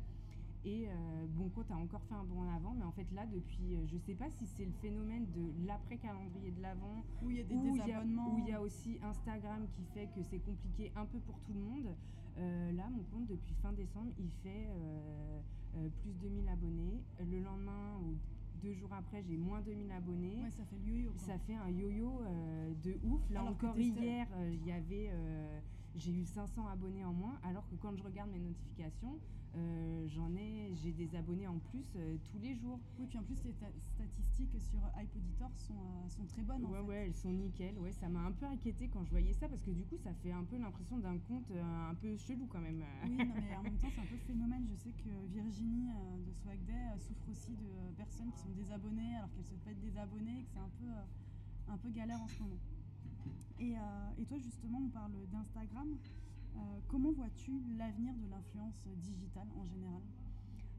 Et 0.64 0.88
euh, 0.88 1.26
bon, 1.28 1.48
compte 1.50 1.70
a 1.70 1.76
encore 1.76 2.02
fait 2.08 2.14
un 2.14 2.24
bond 2.24 2.40
en 2.40 2.54
avant, 2.54 2.74
mais 2.76 2.84
en 2.84 2.90
fait 2.92 3.06
là, 3.12 3.26
depuis, 3.26 3.76
euh, 3.76 3.86
je 3.86 3.96
sais 3.96 4.14
pas 4.14 4.28
si 4.30 4.46
c'est 4.46 4.64
le 4.64 4.72
phénomène 4.72 5.26
de 5.30 5.66
l'après-calendrier 5.66 6.50
de 6.50 6.60
l'avant, 6.60 7.04
Où 7.22 7.30
il 7.30 7.36
y 7.36 7.40
a 7.40 7.44
des 7.44 7.54
où 7.54 7.66
il 7.66 7.76
y 7.76 7.80
a, 7.80 7.84
désabonnements 7.84 8.34
où 8.34 8.38
il 8.38 8.48
y 8.48 8.52
a 8.52 8.60
aussi 8.60 8.98
Instagram 9.02 9.66
qui 9.76 9.84
fait 9.94 10.06
que 10.14 10.22
c'est 10.28 10.40
compliqué 10.40 10.92
un 10.96 11.06
peu 11.06 11.18
pour 11.20 11.38
tout 11.40 11.52
le 11.54 11.60
monde. 11.60 11.94
Euh, 12.38 12.72
là, 12.72 12.88
mon 12.90 13.02
compte, 13.04 13.26
depuis 13.28 13.54
fin 13.62 13.72
décembre, 13.72 14.10
il 14.18 14.30
fait 14.42 14.68
euh, 14.68 15.40
plus 16.02 16.12
de 16.12 16.18
2000 16.28 16.48
abonnés. 16.48 17.02
Le 17.20 17.40
lendemain 17.40 17.96
ou 18.02 18.16
deux 18.60 18.74
jours 18.74 18.92
après, 18.92 19.22
j'ai 19.22 19.36
moins 19.36 19.60
2000 19.60 19.90
abonnés. 19.92 20.42
Ouais, 20.42 20.50
ça 20.50 20.64
fait 20.64 20.76
le 20.84 20.92
yo-yo. 20.92 21.12
Ça 21.16 21.38
fait 21.38 21.54
un 21.54 21.68
yo-yo 21.70 22.20
de 22.82 22.98
ouf. 23.04 23.20
Là 23.30 23.40
Alors 23.40 23.52
encore 23.52 23.78
hier, 23.78 24.26
il 24.50 24.66
y 24.66 24.72
avait, 24.72 25.10
j'ai 25.98 26.12
eu 26.12 26.24
500 26.24 26.66
abonnés 26.68 27.04
en 27.04 27.12
moins, 27.12 27.38
alors 27.42 27.66
que 27.68 27.74
quand 27.76 27.94
je 27.96 28.02
regarde 28.02 28.30
mes 28.30 28.38
notifications, 28.40 29.18
euh, 29.56 30.06
j'en 30.08 30.34
ai, 30.36 30.74
j'ai 30.74 30.92
des 30.92 31.14
abonnés 31.16 31.46
en 31.48 31.58
plus 31.58 31.84
euh, 31.96 32.18
tous 32.30 32.38
les 32.38 32.54
jours. 32.54 32.78
Oui, 32.98 33.06
puis 33.06 33.18
en 33.18 33.22
plus, 33.24 33.42
les 33.44 33.54
ta- 33.54 33.66
statistiques 33.80 34.60
sur 34.60 34.78
iPoditor 35.02 35.50
sont, 35.56 35.74
euh, 35.74 36.08
sont 36.10 36.26
très 36.26 36.42
bonnes. 36.42 36.64
en 36.66 36.68
Ouais, 36.70 36.78
fait. 36.80 36.84
ouais, 36.84 37.06
elles 37.06 37.14
sont 37.14 37.32
nickel. 37.32 37.78
Ouais, 37.78 37.92
ça 37.92 38.08
m'a 38.08 38.20
un 38.20 38.32
peu 38.32 38.44
inquiété 38.46 38.88
quand 38.88 39.02
je 39.04 39.10
voyais 39.10 39.32
ça 39.32 39.48
parce 39.48 39.62
que 39.62 39.70
du 39.70 39.84
coup, 39.86 39.96
ça 39.96 40.12
fait 40.14 40.32
un 40.32 40.44
peu 40.44 40.58
l'impression 40.58 40.98
d'un 40.98 41.18
compte 41.18 41.50
un 41.50 41.94
peu 41.94 42.16
chelou 42.18 42.46
quand 42.46 42.60
même. 42.60 42.84
Oui, 43.04 43.16
non, 43.16 43.34
mais 43.40 43.56
en 43.56 43.62
même 43.68 43.78
temps, 43.78 43.88
c'est 43.94 44.00
un 44.02 44.06
peu 44.06 44.14
le 44.16 44.20
phénomène. 44.26 44.66
Je 44.68 44.74
sais 44.76 44.92
que 44.92 45.08
Virginie 45.32 45.88
de 46.26 46.32
Swag 46.34 46.62
Day 46.66 46.72
euh, 46.74 46.98
souffre 46.98 47.28
aussi 47.30 47.56
de 47.56 47.94
personnes 47.96 48.30
qui 48.32 48.38
sont 48.40 48.50
désabonnées 48.50 49.16
alors 49.16 49.32
qu'elles 49.32 49.44
souhaitent 49.46 49.64
pas 49.64 49.70
être 49.72 49.80
désabonnées 49.80 50.40
et 50.40 50.42
que 50.44 50.50
c'est 50.52 50.60
un 50.60 50.70
peu, 50.78 51.72
un 51.72 51.76
peu 51.78 51.90
galère 51.90 52.20
en 52.20 52.28
ce 52.28 52.38
moment. 52.42 52.58
Et, 53.60 53.76
euh, 53.76 54.10
et 54.18 54.24
toi, 54.24 54.38
justement, 54.38 54.78
on 54.84 54.88
parle 54.90 55.12
d'Instagram. 55.32 55.88
Euh, 56.56 56.60
comment 56.88 57.12
vois-tu 57.12 57.52
l'avenir 57.76 58.14
de 58.14 58.26
l'influence 58.28 58.88
digitale 58.96 59.48
en 59.56 59.64
général? 59.64 60.02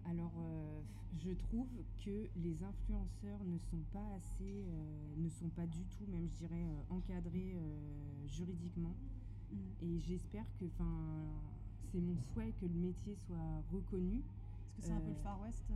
Alors, 0.06 0.34
euh, 0.40 0.82
je 1.18 1.32
trouve 1.32 1.68
que 2.04 2.30
les 2.38 2.64
influenceurs 2.64 3.44
ne 3.44 3.58
sont 3.58 3.84
pas 3.92 4.06
assez, 4.16 4.66
euh, 4.68 5.16
ne 5.18 5.30
sont 5.30 5.50
pas 5.50 5.68
du 5.68 5.84
tout, 5.86 6.06
même 6.08 6.28
je 6.28 6.36
dirais, 6.36 6.66
euh, 6.66 6.96
encadrés 6.96 7.56
juridiquement. 8.28 8.96
Et 9.82 10.00
j'espère 10.00 10.46
que, 10.60 10.66
enfin, 10.66 11.32
c'est 11.92 12.00
mon 12.00 12.16
souhait 12.18 12.54
que 12.60 12.66
le 12.66 12.74
métier 12.74 13.16
soit 13.26 13.64
reconnu. 13.72 14.22
Parce 14.80 14.88
que 14.88 14.88
c'est 14.88 14.94
un 14.94 15.00
peu 15.02 15.10
le 15.10 15.16
Euh, 15.18 15.24
Far 15.24 15.42
West. 15.42 15.64
euh, 15.72 15.76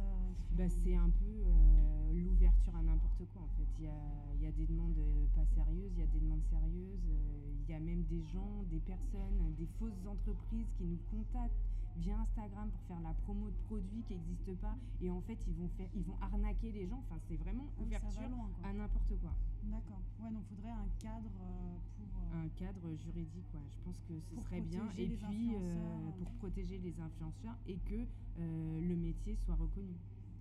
Bah, 0.58 0.70
c'est 0.70 0.96
un 0.96 1.10
peu 1.10 1.26
euh, 1.26 2.14
l'ouverture 2.14 2.76
à 2.76 2.84
n'importe 2.84 3.24
quoi 3.34 3.42
en 3.44 3.48
fait. 3.58 3.68
Il 3.80 3.86
y 3.86 3.88
a, 3.88 4.36
y 4.42 4.46
a 4.48 4.52
des 4.52 4.66
demandes 4.66 4.98
euh, 4.98 5.26
pas 5.36 5.46
sérieuses, 5.56 5.92
il 5.96 6.00
y 6.00 6.04
a 6.04 6.08
des 6.08 6.20
demandes 6.20 6.44
sérieuses, 6.50 7.06
euh, 7.10 7.54
il 7.68 7.72
y 7.72 7.74
a 7.76 7.80
même 7.80 8.04
des 8.04 8.22
gens, 8.32 8.64
des 8.70 8.80
personnes, 8.80 9.54
des 9.58 9.68
fausses 9.80 10.06
entreprises 10.08 10.68
qui 10.78 10.84
nous 10.86 11.00
contactent 11.12 11.54
via 11.98 12.18
Instagram 12.20 12.70
pour 12.72 12.82
faire 12.84 13.00
la 13.02 13.14
promo 13.24 13.48
de 13.50 13.56
produits 13.68 14.04
qui 14.08 14.14
n'existent 14.16 14.56
pas 14.62 14.76
et 15.02 15.10
en 15.12 15.22
fait 15.22 15.38
ils 15.48 15.54
vont 15.54 15.70
faire 15.78 15.88
ils 15.96 16.04
vont 16.04 16.18
arnaquer 16.22 16.72
les 16.72 16.88
gens. 16.88 17.00
Enfin 17.06 17.20
c'est 17.28 17.36
vraiment 17.38 17.66
Ah 17.78 17.82
ouverture 17.84 18.30
loin, 18.30 18.50
à 18.64 18.74
n'importe 18.74 19.14
quoi. 19.22 19.34
D'accord. 19.64 20.02
Ouais, 20.22 20.32
donc 20.32 20.44
faudrait 20.50 20.72
un 20.72 20.88
cadre 21.00 21.32
euh, 21.42 21.78
pour. 21.98 22.08
euh, 22.22 22.44
Un 22.46 22.50
cadre 22.50 22.96
juridique, 22.96 23.54
ouais. 23.54 23.60
je 23.72 23.80
pense 23.86 24.00
que 24.08 24.14
ce 24.20 24.36
serait 24.42 24.62
bien. 24.62 24.90
Et 24.98 25.08
puis 25.08 25.52
euh, 25.56 26.10
pour 26.18 26.32
protéger 26.42 26.80
les 26.80 27.00
influenceurs 27.00 27.58
et 27.68 27.78
que 27.78 27.96
euh, 28.40 28.82
le 28.82 28.96
métier 28.96 29.36
soit 29.46 29.56
reconnu. 29.56 29.94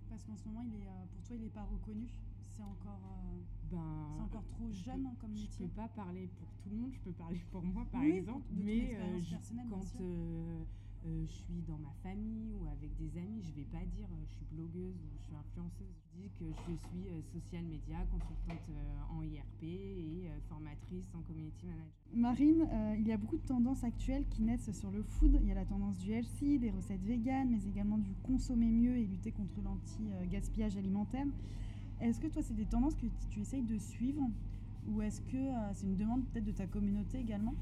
Parce 0.09 0.23
qu'en 0.25 0.35
ce 0.35 0.45
moment, 0.47 0.63
il 0.67 0.75
est, 0.75 1.07
pour 1.11 1.23
toi, 1.23 1.35
il 1.35 1.41
n'est 1.43 1.49
pas 1.49 1.63
reconnu. 1.63 2.07
C'est 2.47 2.61
encore, 2.63 2.99
Ben, 3.71 3.79
c'est 4.15 4.21
encore 4.21 4.45
trop 4.47 4.69
je 4.71 4.83
jeune 4.83 5.05
hein, 5.07 5.15
comme 5.19 5.35
Je 5.35 5.41
métier. 5.43 5.65
peux 5.65 5.71
pas 5.73 5.87
parler 5.87 6.27
pour 6.37 6.47
tout 6.61 6.69
le 6.69 6.75
monde, 6.77 6.91
je 6.93 6.99
peux 6.99 7.11
parler 7.13 7.41
pour 7.51 7.63
moi 7.63 7.83
par 7.91 8.01
Oui, 8.01 8.11
exemple, 8.17 8.45
mais 8.53 8.95
quand 8.95 9.19
je 11.05 11.25
suis 11.25 11.61
dans 11.67 11.77
ma 11.77 11.93
famille 12.01 12.53
ou 12.53 12.67
avec 12.67 12.95
des 12.97 13.17
amis, 13.19 13.41
je 13.43 13.51
vais 13.53 13.67
pas 13.67 13.83
dire 13.85 14.07
euh, 14.11 14.23
je 14.25 14.35
suis 14.35 14.45
blogueuse 14.51 14.95
ou 14.95 15.07
je 15.17 15.23
suis 15.23 15.35
influenceuse. 15.35 15.93
Je 16.15 16.21
dis 16.21 16.29
que 16.39 16.45
je 16.45 16.75
suis 16.87 17.09
euh, 17.09 17.21
social 17.33 17.63
media, 17.63 17.97
consultante 18.11 18.69
euh, 18.69 19.13
en 19.13 19.23
IRP 19.23 19.63
et 19.63 20.27
euh, 20.27 20.39
formatrice 20.47 21.07
en 21.13 21.21
community 21.21 21.65
manager. 21.65 21.91
Marine, 22.13 22.67
euh, 22.71 22.95
il 22.97 23.07
y 23.07 23.11
a 23.11 23.17
beaucoup 23.17 23.37
de 23.37 23.45
tendances 23.45 23.83
actuelles 23.83 24.25
qui 24.29 24.41
naissent 24.43 24.71
sur 24.71 24.91
le 24.91 25.03
food. 25.03 25.37
Il 25.41 25.47
y 25.47 25.51
a 25.51 25.55
la 25.55 25.65
tendance 25.65 25.97
du 25.97 26.11
healthy, 26.11 26.59
des 26.59 26.71
recettes 26.71 27.03
véganes, 27.03 27.49
mais 27.49 27.63
également 27.67 27.97
du 27.97 28.13
consommer 28.23 28.69
mieux 28.69 28.97
et 28.97 29.05
lutter 29.05 29.31
contre 29.31 29.61
l'anti-gaspillage 29.61 30.77
alimentaire. 30.77 31.25
Est-ce 31.99 32.19
que 32.19 32.27
toi, 32.27 32.41
c'est 32.41 32.55
des 32.55 32.65
tendances 32.65 32.95
que 32.95 33.07
tu 33.29 33.41
essayes 33.41 33.63
de 33.63 33.77
suivre 33.77 34.29
ou 34.87 35.01
est-ce 35.01 35.21
que 35.21 35.37
euh, 35.37 35.73
c'est 35.73 35.85
une 35.85 35.95
demande 35.95 36.25
peut-être 36.25 36.45
de 36.45 36.51
ta 36.51 36.67
communauté 36.67 37.19
également? 37.19 37.53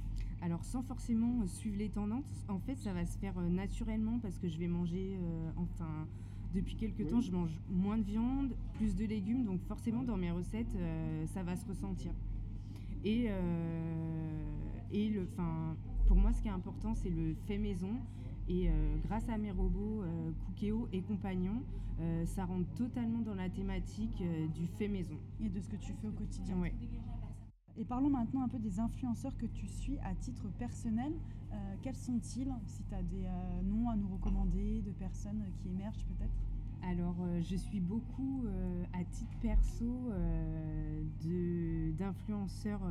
Alors 0.42 0.64
sans 0.66 0.82
forcément 0.82 1.42
euh, 1.44 1.48
suivre 1.48 1.78
les 1.78 1.90
tendances, 1.90 2.46
en 2.50 2.58
fait 2.60 2.76
ça 2.80 2.94
va 2.94 3.06
se 3.06 3.18
faire 3.20 3.38
euh, 3.38 3.48
naturellement 3.50 4.18
parce 4.20 4.40
que 4.40 4.48
je 4.48 4.58
vais 4.58 4.68
manger, 4.68 5.18
euh, 5.22 5.52
enfin 5.56 6.08
depuis 6.54 6.76
quelques 6.76 7.08
temps 7.08 7.22
je 7.22 7.32
mange 7.32 7.60
moins 7.70 7.98
de 7.98 8.04
viande, 8.04 8.56
plus 8.74 8.96
de 8.96 9.06
légumes, 9.06 9.46
donc 9.46 9.62
forcément 9.68 10.04
dans 10.04 10.18
mes 10.18 10.32
recettes 10.32 10.76
euh, 10.76 11.26
ça 11.28 11.44
va 11.44 11.56
se 11.56 11.66
ressentir. 11.68 12.12
Et, 13.06 13.28
euh, 13.30 14.44
et 14.92 15.10
le, 15.10 15.24
enfin, 15.32 15.76
pour 16.08 16.18
moi 16.18 16.34
ce 16.34 16.42
qui 16.42 16.48
est 16.48 16.52
important 16.52 16.94
c'est 16.96 17.10
le 17.12 17.36
fait 17.46 17.58
maison. 17.58 17.94
Et 18.50 18.70
grâce 19.06 19.30
à 19.30 19.38
mes 19.38 19.52
robots 19.52 20.04
Cookéo 20.46 20.90
et 20.92 21.02
compagnons, 21.02 21.62
ça 22.26 22.44
rentre 22.44 22.68
totalement 22.74 23.20
dans 23.20 23.36
la 23.36 23.48
thématique 23.50 24.22
du 24.54 24.66
fait 24.78 24.90
maison. 24.90 25.16
et 25.42 25.48
de 25.48 25.58
ce 25.62 25.70
que 25.70 25.78
tu 25.78 25.94
fais 25.94 26.08
au 26.08 26.12
quotidien 26.12 26.58
Ouais. 26.58 26.74
Et 27.78 27.86
parlons 27.86 28.10
maintenant 28.10 28.44
un 28.44 28.48
peu 28.48 28.60
des 28.60 28.80
influenceurs 28.80 29.36
que 29.38 29.46
tu 29.46 29.68
suis 29.68 29.98
à 30.00 30.14
titre 30.16 30.48
personnel. 30.60 31.14
Euh, 31.54 31.76
quels 31.82 31.96
sont-ils 31.96 32.54
Si 32.66 32.84
tu 32.84 32.94
as 32.94 33.04
des 33.04 33.26
euh, 33.26 33.62
noms 33.64 33.90
à 33.90 33.96
nous 33.96 34.08
recommander, 34.08 34.82
de 34.82 34.92
personnes 34.92 35.44
qui 35.58 35.70
émergent 35.70 36.06
peut-être? 36.06 36.34
Alors, 36.84 37.16
euh, 37.22 37.42
je 37.42 37.56
suis 37.56 37.80
beaucoup 37.80 38.44
à 38.94 39.04
titre 39.04 39.38
perso 39.42 40.12
d'influenceurs 41.98 42.82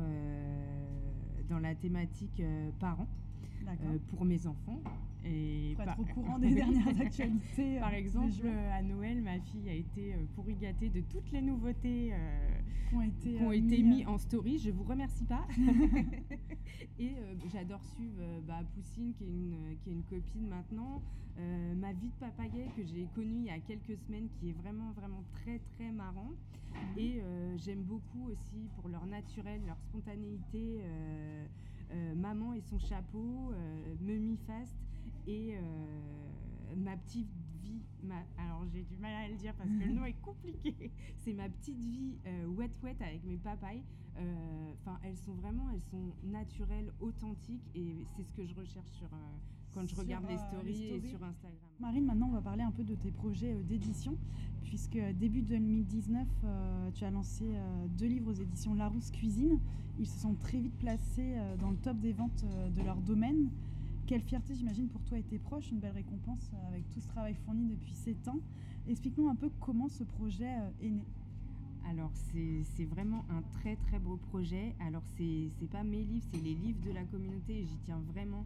dans 1.49 1.59
la 1.59 1.75
thématique 1.75 2.41
parents. 2.79 3.07
pour 4.09 4.25
mes 4.25 4.47
enfants. 4.47 4.81
Et 5.23 5.73
pour 5.75 5.83
être 5.83 5.99
au 5.99 6.05
courant 6.05 6.39
des 6.39 6.53
dernières 6.53 6.99
actualités. 6.99 7.79
Par 7.79 7.93
exemple, 7.93 8.47
à 8.71 8.81
Noël, 8.81 9.21
ma 9.21 9.39
fille 9.39 9.69
a 9.69 9.73
été 9.73 10.15
pourri 10.35 10.55
gâtée 10.55 10.89
de 10.89 11.01
toutes 11.01 11.31
les 11.31 11.41
nouveautés 11.41 12.13
qui 12.89 12.95
ont 12.95 13.01
été, 13.01 13.41
ont 13.41 13.51
été 13.51 13.83
mis 13.83 14.05
en 14.05 14.17
story. 14.17 14.57
Je 14.57 14.71
vous 14.71 14.83
remercie 14.83 15.25
pas. 15.25 15.47
et 16.99 17.11
j'adore 17.51 17.83
suivre 17.83 18.21
bah, 18.47 18.61
Poussine, 18.73 19.13
qui 19.13 19.23
est, 19.23 19.27
une, 19.27 19.77
qui 19.83 19.89
est 19.89 19.93
une 19.93 20.03
copine 20.03 20.47
maintenant. 20.47 21.01
ma 21.77 21.93
vie 21.93 22.09
de 22.09 22.19
papagaye 22.19 22.69
que 22.75 22.83
j'ai 22.83 23.07
connue 23.15 23.41
il 23.41 23.45
y 23.45 23.49
a 23.49 23.59
quelques 23.59 23.97
semaines, 23.97 24.27
qui 24.39 24.49
est 24.49 24.53
vraiment, 24.53 24.91
vraiment 24.91 25.23
très, 25.33 25.59
très 25.75 25.91
marrant. 25.91 26.31
Mhm. 26.73 26.97
Et 26.97 27.21
j'aime 27.57 27.83
beaucoup 27.83 28.29
aussi 28.31 28.69
pour 28.75 28.89
leur 28.89 29.05
naturel, 29.05 29.61
leur 29.67 29.79
spontanéité. 29.79 30.81
Euh, 30.81 31.45
euh, 31.93 32.15
Maman 32.15 32.53
et 32.53 32.61
son 32.61 32.79
chapeau, 32.79 33.51
euh, 33.51 33.95
Mummy 33.99 34.37
Fast 34.47 34.77
et 35.27 35.55
ma 36.77 36.97
petite 36.97 37.29
vie. 37.63 37.81
Ma... 38.03 38.15
Alors 38.37 38.65
j'ai 38.65 38.83
du 38.83 38.97
mal 38.97 39.13
à 39.13 39.27
le 39.27 39.35
dire 39.35 39.53
parce 39.55 39.69
que 39.69 39.83
le 39.83 39.93
nom 39.93 40.05
est 40.05 40.19
compliqué. 40.21 40.91
C'est 41.17 41.33
ma 41.33 41.49
petite 41.49 41.77
vie 41.77 42.15
wet 42.47 42.71
wet 42.83 42.95
avec 43.01 43.23
mes 43.23 43.37
papayes. 43.37 43.83
Enfin, 44.73 44.99
elles 45.03 45.17
sont 45.17 45.33
vraiment, 45.33 45.69
elles 45.73 45.81
sont 45.81 46.13
naturelles, 46.23 46.91
authentiques 46.99 47.69
et 47.75 48.05
c'est 48.15 48.23
ce 48.23 48.33
que 48.33 48.45
je 48.45 48.53
recherche 48.55 48.89
sur 48.91 49.09
quand 49.73 49.87
je 49.87 49.95
regarde 49.95 50.25
les 50.27 50.37
stories, 50.37 50.83
et 50.83 51.01
sur 51.01 51.23
Instagram. 51.23 51.57
Marine, 51.79 52.05
maintenant 52.05 52.27
on 52.27 52.33
va 52.33 52.41
parler 52.41 52.63
un 52.63 52.71
peu 52.71 52.83
de 52.83 52.93
tes 52.93 53.09
projets 53.09 53.55
d'édition, 53.63 54.17
puisque 54.65 54.99
début 55.17 55.43
2019, 55.43 56.27
tu 56.93 57.05
as 57.05 57.11
lancé 57.11 57.45
deux 57.97 58.07
livres 58.07 58.31
aux 58.31 58.41
éditions 58.41 58.73
Larousse 58.73 59.11
Cuisine. 59.11 59.59
Ils 59.99 60.07
se 60.07 60.19
sont 60.19 60.33
très 60.35 60.59
vite 60.59 60.77
placés 60.79 61.35
euh, 61.35 61.55
dans 61.57 61.69
le 61.69 61.77
top 61.77 61.99
des 61.99 62.13
ventes 62.13 62.43
euh, 62.45 62.69
de 62.69 62.81
leur 62.81 62.97
domaine. 62.97 63.49
Quelle 64.11 64.23
fierté, 64.23 64.53
j'imagine, 64.55 64.89
pour 64.89 65.01
toi 65.05 65.17
et 65.17 65.23
tes 65.23 65.39
proches, 65.39 65.71
une 65.71 65.79
belle 65.79 65.93
récompense 65.93 66.51
euh, 66.53 66.67
avec 66.67 66.83
tout 66.89 66.99
ce 66.99 67.07
travail 67.07 67.33
fourni 67.45 67.65
depuis 67.67 67.93
7 67.93 68.27
ans. 68.27 68.41
Explique-nous 68.89 69.29
un 69.29 69.35
peu 69.35 69.49
comment 69.61 69.87
ce 69.87 70.03
projet 70.03 70.51
est 70.81 70.89
né. 70.89 71.05
Alors, 71.89 72.11
c'est 72.33 72.83
vraiment 72.83 73.23
un 73.29 73.41
très 73.53 73.77
très 73.77 73.99
beau 73.99 74.17
projet. 74.17 74.75
Alors, 74.85 75.03
c'est 75.15 75.49
pas 75.71 75.85
mes 75.85 76.03
livres, 76.03 76.25
c'est 76.29 76.43
les 76.43 76.55
livres 76.55 76.81
de 76.85 76.91
la 76.91 77.05
communauté 77.05 77.59
et 77.59 77.65
j'y 77.65 77.77
tiens 77.85 78.01
vraiment 78.11 78.43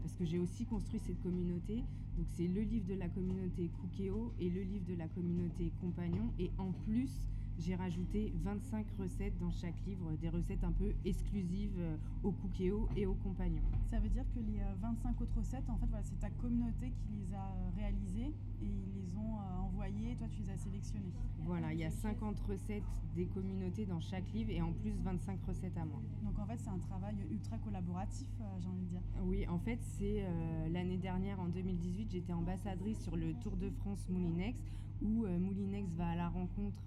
parce 0.00 0.14
que 0.14 0.24
j'ai 0.24 0.38
aussi 0.38 0.64
construit 0.64 1.00
cette 1.00 1.20
communauté. 1.24 1.82
Donc, 2.16 2.28
c'est 2.36 2.46
le 2.46 2.60
livre 2.60 2.86
de 2.86 2.94
la 2.94 3.08
communauté 3.08 3.72
Cookéo 3.80 4.32
et 4.38 4.48
le 4.48 4.62
livre 4.62 4.84
de 4.88 4.94
la 4.94 5.08
communauté 5.08 5.72
Compagnon. 5.80 6.30
Et 6.38 6.52
en 6.56 6.70
plus, 6.70 7.10
j'ai 7.58 7.74
rajouté 7.74 8.32
25 8.44 8.86
recettes 8.98 9.36
dans 9.38 9.50
chaque 9.50 9.74
livre, 9.86 10.12
des 10.20 10.28
recettes 10.28 10.62
un 10.62 10.72
peu 10.72 10.94
exclusives 11.04 11.78
euh, 11.78 11.96
aux 12.22 12.32
cookéos 12.32 12.88
et 12.96 13.06
aux 13.06 13.14
compagnons. 13.14 13.62
Ça 13.90 13.98
veut 13.98 14.08
dire 14.08 14.24
que 14.34 14.40
les 14.40 14.60
25 14.80 15.08
euh, 15.08 15.24
autres 15.24 15.36
recettes, 15.36 15.68
en 15.68 15.76
fait, 15.76 15.86
voilà, 15.86 16.04
c'est 16.04 16.20
ta 16.20 16.30
communauté 16.30 16.92
qui 16.92 17.08
les 17.12 17.34
a 17.34 17.38
euh, 17.38 17.70
réalisées 17.76 18.32
et 18.62 18.66
ils 18.66 18.92
les 18.94 19.16
ont 19.16 19.38
envoyées, 19.60 20.14
toi 20.16 20.28
tu 20.28 20.42
les 20.42 20.50
as 20.50 20.56
sélectionnées. 20.56 21.12
Voilà, 21.44 21.72
il 21.72 21.80
y 21.80 21.84
a 21.84 21.90
50 21.90 22.38
recettes 22.40 22.82
des 23.14 23.26
communautés 23.26 23.86
dans 23.86 24.00
chaque 24.00 24.30
livre 24.32 24.50
et 24.50 24.62
en 24.62 24.72
plus 24.72 24.92
25 25.02 25.40
recettes 25.46 25.76
à 25.76 25.84
moi. 25.84 26.00
Donc 26.22 26.38
en 26.38 26.46
fait 26.46 26.58
c'est 26.58 26.70
un 26.70 26.78
travail 26.78 27.16
ultra 27.30 27.58
collaboratif, 27.58 28.28
j'ai 28.60 28.68
envie 28.68 28.84
de 28.84 28.88
dire. 28.88 29.00
Oui, 29.22 29.46
en 29.48 29.58
fait 29.58 29.78
c'est 29.80 30.24
l'année 30.70 30.98
dernière, 30.98 31.40
en 31.40 31.48
2018, 31.48 32.10
j'étais 32.10 32.32
ambassadrice 32.32 33.00
sur 33.00 33.16
le 33.16 33.34
Tour 33.34 33.56
de 33.56 33.70
France 33.70 34.08
Moulinex 34.08 34.58
où 35.02 35.26
Moulinex 35.26 35.88
va 35.94 36.08
à 36.08 36.16
la 36.16 36.28
rencontre 36.28 36.82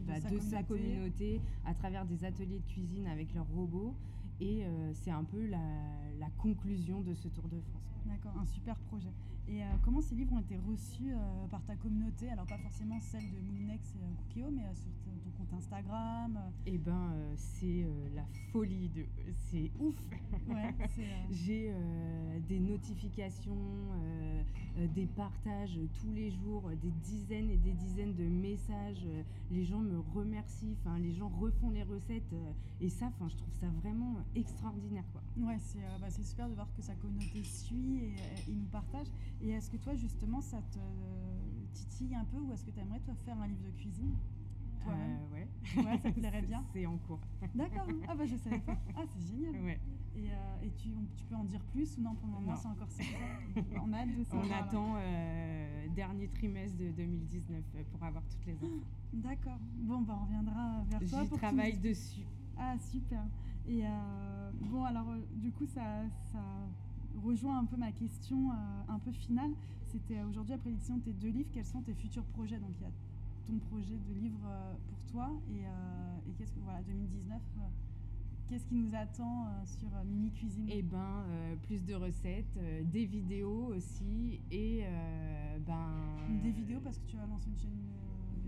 bah, 0.00 0.20
de, 0.20 0.38
sa, 0.40 0.62
communauté 0.62 1.40
à 1.64 1.74
travers 1.74 2.04
des 2.04 2.24
ateliers 2.24 2.58
de 2.58 2.72
cuisine 2.72 3.06
avec 3.06 3.34
leurs 3.34 3.48
robots. 3.48 3.94
Et 4.40 4.64
euh, 4.64 4.92
c'est 4.94 5.10
un 5.10 5.24
peu 5.24 5.46
la, 5.46 5.58
conclusion 6.38 7.00
de 7.00 7.14
ce 7.14 7.28
Tour 7.28 7.44
de 7.48 7.60
France. 7.60 7.82
D'accord, 8.06 8.32
un 8.38 8.46
super 8.46 8.76
projet. 8.76 9.12
Et 9.46 9.62
euh, 9.62 9.66
comment 9.82 10.00
ces 10.00 10.14
livres 10.14 10.34
ont 10.34 10.40
été 10.40 10.56
reçus 10.56 11.12
euh, 11.12 11.46
par 11.50 11.62
ta 11.64 11.76
communauté? 11.76 12.30
Alors 12.30 12.46
pas 12.46 12.58
forcément 12.58 12.98
celle 13.00 13.30
de 13.30 13.40
Moulinex 13.40 13.94
et 13.94 14.14
Cookio, 14.16 14.50
mais 14.50 14.62
sur 14.74 14.90
ton 15.04 15.30
compte 15.38 15.54
Instagram 15.54 16.38
Eh 16.66 16.78
ben, 16.78 17.12
c'est 17.36 17.86
la 18.14 18.24
folie 18.52 18.88
de... 18.88 19.04
C'est 19.36 19.70
ouf 19.80 19.94
ouais, 20.48 20.74
J'ai 21.30 21.74
des 22.48 22.60
notifications, 22.60 23.56
des 24.94 25.06
partages 25.06 25.78
tous 26.00 26.12
les 26.12 26.30
jours, 26.30 26.70
des 26.82 26.90
dizaines 27.02 27.50
et 27.50 27.56
des 27.56 27.72
dizaines 27.72 28.14
de 28.14 28.24
messages. 28.24 29.06
les 29.50 29.64
gens 29.64 29.80
me 29.80 30.00
remercient, 30.14 30.76
les 31.00 31.12
gens 31.12 31.28
refont 31.28 31.70
les 31.70 31.84
recettes. 31.84 32.34
et 32.80 32.88
ça, 32.88 33.10
je 33.28 33.36
trouve 33.36 33.54
ça 33.54 33.68
vraiment 33.82 34.16
extraordinaire. 34.34 35.04
Quoi. 35.12 35.22
Ouais, 35.36 35.56
bah, 36.00 36.06
c'est 36.10 36.24
super 36.24 36.48
de 36.48 36.54
voir 36.54 36.68
que 36.76 36.82
sa 36.82 36.94
communauté 36.94 37.42
suit 37.42 37.98
et, 37.98 38.50
et 38.50 38.54
nous 38.54 38.66
partage. 38.66 39.06
Et 39.40 39.50
est-ce 39.50 39.70
que 39.70 39.76
toi, 39.76 39.94
justement, 39.94 40.40
ça 40.40 40.58
te 40.72 40.78
titille 41.72 42.14
un 42.14 42.24
peu 42.24 42.38
ou 42.38 42.52
est-ce 42.52 42.64
que 42.64 42.70
tu 42.70 42.80
aimerais, 42.80 43.00
toi, 43.00 43.14
faire 43.24 43.38
un 43.40 43.46
livre 43.46 43.62
de 43.62 43.70
cuisine 43.70 44.14
euh, 44.86 45.34
ouais. 45.34 45.48
ouais. 45.82 45.98
ça 45.98 46.10
te 46.10 46.18
plairait 46.18 46.42
bien 46.46 46.64
C'est 46.72 46.86
en 46.86 46.98
cours. 46.98 47.20
D'accord. 47.54 47.86
Ah 48.08 48.14
bah 48.14 48.24
je 48.26 48.36
savais 48.36 48.58
pas. 48.58 48.76
Ah 48.96 49.02
c'est 49.06 49.34
génial. 49.34 49.62
Ouais. 49.62 49.80
Et, 50.16 50.30
euh, 50.30 50.62
et 50.62 50.70
tu, 50.76 50.90
tu, 51.16 51.24
peux 51.24 51.34
en 51.34 51.44
dire 51.44 51.60
plus 51.72 51.98
ou 51.98 52.02
non 52.02 52.14
pour 52.14 52.28
le 52.28 52.34
moment 52.34 52.54
c'est 52.54 52.68
encore 52.68 52.90
secret 52.90 53.18
On 53.82 53.92
a 53.92 54.06
de 54.06 54.24
On 54.32 54.52
attend 54.52 54.94
euh, 54.96 55.86
dernier 55.88 56.28
trimestre 56.28 56.78
de 56.78 56.90
2019 56.92 57.62
pour 57.90 58.04
avoir 58.04 58.22
toutes 58.24 58.46
les 58.46 58.54
infos. 58.54 58.84
D'accord. 59.12 59.58
Bon 59.78 60.02
bah 60.02 60.16
on 60.20 60.24
reviendra 60.24 60.84
vers 60.88 61.00
toi. 61.08 61.24
J'y 61.24 61.30
travaille 61.30 61.78
dessus. 61.78 62.26
Ah 62.58 62.76
super. 62.78 63.24
Et 63.66 63.82
bon 64.60 64.84
alors 64.84 65.06
du 65.36 65.50
coup 65.50 65.66
ça, 65.66 65.82
ça 66.32 66.40
rejoint 67.22 67.58
un 67.58 67.64
peu 67.64 67.76
ma 67.76 67.92
question 67.92 68.50
euh, 68.50 68.54
un 68.88 68.98
peu 68.98 69.12
finale. 69.12 69.50
C'était 69.88 70.18
euh, 70.18 70.28
aujourd'hui, 70.28 70.54
après 70.54 70.70
l'édition 70.70 70.96
de 70.96 71.02
tes 71.02 71.12
deux 71.12 71.28
livres, 71.28 71.50
quels 71.52 71.66
sont 71.66 71.82
tes 71.82 71.94
futurs 71.94 72.24
projets? 72.24 72.58
Donc, 72.58 72.72
il 72.80 72.82
y 72.82 72.86
a 72.86 72.92
ton 73.46 73.58
projet 73.70 73.96
de 73.96 74.14
livre 74.14 74.40
euh, 74.46 74.74
pour 74.88 75.12
toi 75.12 75.30
et, 75.50 75.64
qu'est-ce 76.38 76.52
que, 76.52 76.60
voilà, 76.60 76.82
2019, 76.82 77.40
Qu'est-ce 78.46 78.66
qui 78.66 78.74
nous 78.74 78.94
attend 78.94 79.46
sur 79.64 79.88
Mimi 80.04 80.30
Cuisine? 80.30 80.68
Eh 80.68 80.82
ben, 80.82 81.24
plus 81.62 81.82
de 81.82 81.94
recettes, 81.94 82.58
des 82.92 83.06
vidéos 83.06 83.72
aussi, 83.74 84.38
et 84.50 84.84
ben. 85.66 85.88
Des 86.42 86.50
vidéos 86.50 86.80
parce 86.80 86.98
que 86.98 87.06
tu 87.06 87.16
vas 87.16 87.26
lancer 87.26 87.48
une 87.48 87.56
chaîne 87.56 87.70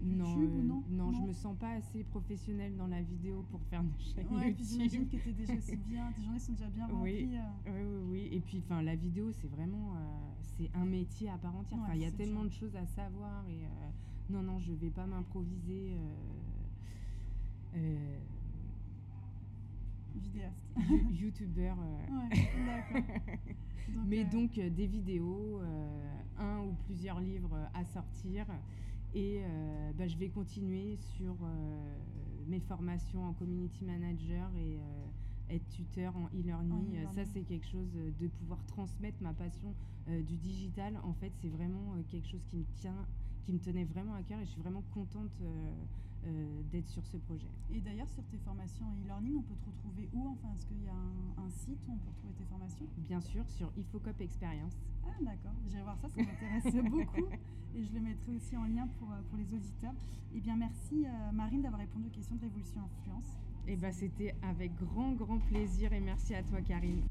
non, 0.06 0.38
euh, 0.38 0.62
non, 0.62 0.84
non, 0.90 1.12
je 1.12 1.22
me 1.22 1.32
sens 1.32 1.56
pas 1.56 1.70
assez 1.70 2.04
professionnelle 2.04 2.76
dans 2.76 2.86
la 2.86 3.02
vidéo 3.02 3.44
pour 3.50 3.60
faire 3.62 3.82
une 3.82 3.92
chaîne 3.98 4.26
ouais, 4.28 4.48
YouTube. 4.48 4.66
J'imagine 4.68 5.08
que 5.08 5.16
tu 5.16 5.28
es 5.28 5.32
déjà 5.32 5.54
aussi 5.54 5.76
bien, 5.88 6.12
tes 6.12 6.22
journées 6.22 6.38
sont 6.38 6.52
déjà 6.52 6.68
bien 6.68 6.86
remplies. 6.86 7.26
Oui, 7.26 7.36
euh. 7.36 7.40
oui, 7.66 7.82
oui, 7.82 8.02
oui, 8.10 8.28
Et 8.32 8.40
puis, 8.40 8.62
enfin, 8.64 8.82
la 8.82 8.94
vidéo, 8.94 9.32
c'est 9.32 9.48
vraiment, 9.48 9.94
euh, 9.94 9.98
c'est 10.40 10.70
un 10.74 10.84
métier 10.84 11.28
à 11.28 11.38
part 11.38 11.56
entière. 11.56 11.78
Il 11.94 12.00
y 12.00 12.04
a 12.04 12.10
tellement 12.12 12.44
de 12.44 12.52
choses 12.52 12.76
à 12.76 12.86
savoir 12.86 13.44
et 13.48 14.32
non, 14.32 14.42
non, 14.42 14.58
je 14.60 14.72
vais 14.72 14.90
pas 14.90 15.06
m'improviser. 15.06 15.96
Vidéaste. 20.14 20.72
Youtubeur. 21.10 21.76
Ouais. 21.78 23.04
Mais 24.06 24.24
donc 24.24 24.54
des 24.54 24.86
vidéos, 24.86 25.60
un 26.38 26.60
ou 26.60 26.74
plusieurs 26.86 27.20
livres 27.20 27.56
à 27.74 27.84
sortir. 27.84 28.46
Et 29.14 29.40
euh, 29.40 29.92
bah, 29.94 30.06
je 30.06 30.16
vais 30.16 30.28
continuer 30.28 30.96
sur 30.96 31.34
euh, 31.42 31.98
mes 32.46 32.60
formations 32.60 33.24
en 33.24 33.32
community 33.32 33.84
manager 33.84 34.50
et 34.56 34.78
euh, 34.78 35.54
être 35.54 35.68
tuteur 35.68 36.16
en 36.16 36.26
e-learning. 36.38 37.06
ça, 37.14 37.24
c'est 37.24 37.42
quelque 37.42 37.66
chose 37.66 37.88
de 37.94 38.28
pouvoir 38.28 38.64
transmettre 38.66 39.22
ma 39.22 39.32
passion 39.32 39.74
du 40.08 40.36
digital. 40.36 40.98
En 41.02 41.14
fait, 41.14 41.32
c'est 41.40 41.48
vraiment 41.48 41.94
quelque 42.08 42.28
chose 42.28 42.44
qui 42.50 42.56
me 42.56 42.64
tient, 42.80 43.06
qui 43.44 43.52
me 43.52 43.58
tenait 43.58 43.84
vraiment 43.84 44.14
à 44.14 44.22
cœur 44.22 44.40
et 44.40 44.44
je 44.44 44.50
suis 44.50 44.60
vraiment 44.60 44.82
contente 44.92 45.40
euh, 46.26 46.62
d'être 46.72 46.88
sur 46.88 47.06
ce 47.06 47.16
projet. 47.18 47.46
Et 47.72 47.80
d'ailleurs, 47.80 48.10
sur 48.10 48.24
tes 48.24 48.38
formations 48.38 48.86
e-learning, 49.04 49.36
on 49.36 49.42
peut 49.42 49.54
te 49.54 49.64
retrouver 49.66 50.08
où 50.12 50.28
Enfin, 50.28 50.48
est-ce 50.56 50.66
qu'il 50.66 50.82
y 50.82 50.88
a 50.88 50.92
un, 50.92 51.50
site 51.50 51.78
où 51.86 51.92
on 51.92 51.98
peut 51.98 52.08
retrouver 52.08 52.34
tes 52.34 52.44
formations? 52.44 52.86
Bien 52.98 53.20
sûr, 53.20 53.48
sur 53.48 53.70
Ifocop 53.76 54.20
Experience. 54.20 54.76
Ah, 55.04 55.22
d'accord. 55.22 55.52
J'irai 55.68 55.82
voir 55.82 55.96
ça, 55.98 56.08
ça 56.08 56.20
m'intéresse 56.20 56.84
beaucoup. 56.90 57.28
Et 57.76 57.84
je 57.84 57.92
le 57.92 58.00
mettrai 58.00 58.32
aussi 58.34 58.56
en 58.56 58.64
lien 58.64 58.88
pour, 58.98 59.12
euh, 59.12 59.22
pour 59.28 59.38
les 59.38 59.54
auditeurs. 59.54 59.94
Eh 60.34 60.40
bien, 60.40 60.56
merci 60.56 61.06
euh, 61.06 61.32
Marine 61.32 61.62
d'avoir 61.62 61.80
répondu 61.80 62.08
aux 62.08 62.10
questions 62.10 62.34
de 62.34 62.40
Révolution 62.40 62.80
Influence. 62.82 63.38
Eh 63.68 63.76
bien, 63.76 63.92
c'était 63.92 64.34
avec 64.42 64.74
grand, 64.74 65.12
grand 65.12 65.38
plaisir 65.38 65.92
et 65.92 66.00
merci 66.00 66.34
à 66.34 66.42
toi, 66.42 66.60
Karine. 66.60 67.04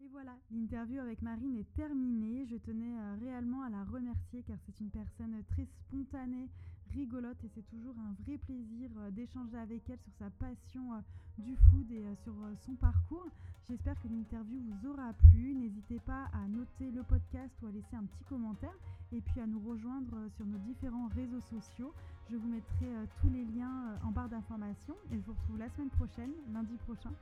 Et 0.00 0.08
voilà, 0.10 0.36
l'interview 0.50 1.00
avec 1.00 1.22
Marine 1.22 1.56
est 1.56 1.72
terminée. 1.74 2.46
Je 2.46 2.56
tenais 2.56 2.96
réellement 3.20 3.62
à 3.62 3.70
la 3.70 3.84
remercier 3.84 4.42
car 4.42 4.56
c'est 4.66 4.80
une 4.80 4.90
personne 4.90 5.36
très 5.50 5.66
spontanée, 5.66 6.48
rigolote 6.94 7.42
et 7.44 7.48
c'est 7.54 7.66
toujours 7.68 7.94
un 7.98 8.12
vrai 8.22 8.38
plaisir 8.38 8.90
euh, 8.98 9.10
d'échanger 9.10 9.58
avec 9.58 9.82
elle 9.88 9.98
sur 9.98 10.12
sa 10.18 10.30
passion 10.30 10.94
euh, 10.94 10.98
du 11.38 11.56
food 11.56 11.90
et 11.92 12.04
euh, 12.04 12.14
sur 12.22 12.34
son 12.64 12.74
parcours. 12.74 13.26
J'espère 13.68 14.00
que 14.02 14.08
l'interview 14.08 14.58
vous 14.60 14.88
aura 14.90 15.12
plu. 15.30 15.54
N'hésitez 15.54 16.00
pas 16.00 16.26
à 16.32 16.48
noter 16.48 16.90
le 16.90 17.02
podcast 17.02 17.52
ou 17.62 17.66
à 17.66 17.70
laisser 17.70 17.96
un 17.96 18.04
petit 18.04 18.24
commentaire 18.24 18.74
et 19.12 19.20
puis 19.20 19.40
à 19.40 19.46
nous 19.46 19.60
rejoindre 19.60 20.28
sur 20.36 20.46
nos 20.46 20.58
différents 20.58 21.08
réseaux 21.08 21.40
sociaux. 21.40 21.92
Je 22.30 22.36
vous 22.36 22.48
mettrai 22.48 22.86
tous 23.20 23.30
les 23.30 23.44
liens 23.44 23.98
en 24.04 24.10
barre 24.10 24.28
d'informations 24.28 24.96
et 25.12 25.18
je 25.18 25.26
vous 25.26 25.32
retrouve 25.32 25.58
la 25.58 25.68
semaine 25.70 25.90
prochaine, 25.90 26.32
lundi 26.52 26.76
prochain, 26.86 27.12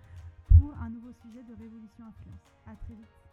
pour 0.59 0.75
un 0.81 0.91
nouveau 0.91 1.13
sujet 1.23 1.43
de 1.43 1.55
Révolution 1.55 2.05
Influence. 2.07 2.41
À 2.67 2.75
très 2.77 2.95
vite. 2.95 3.28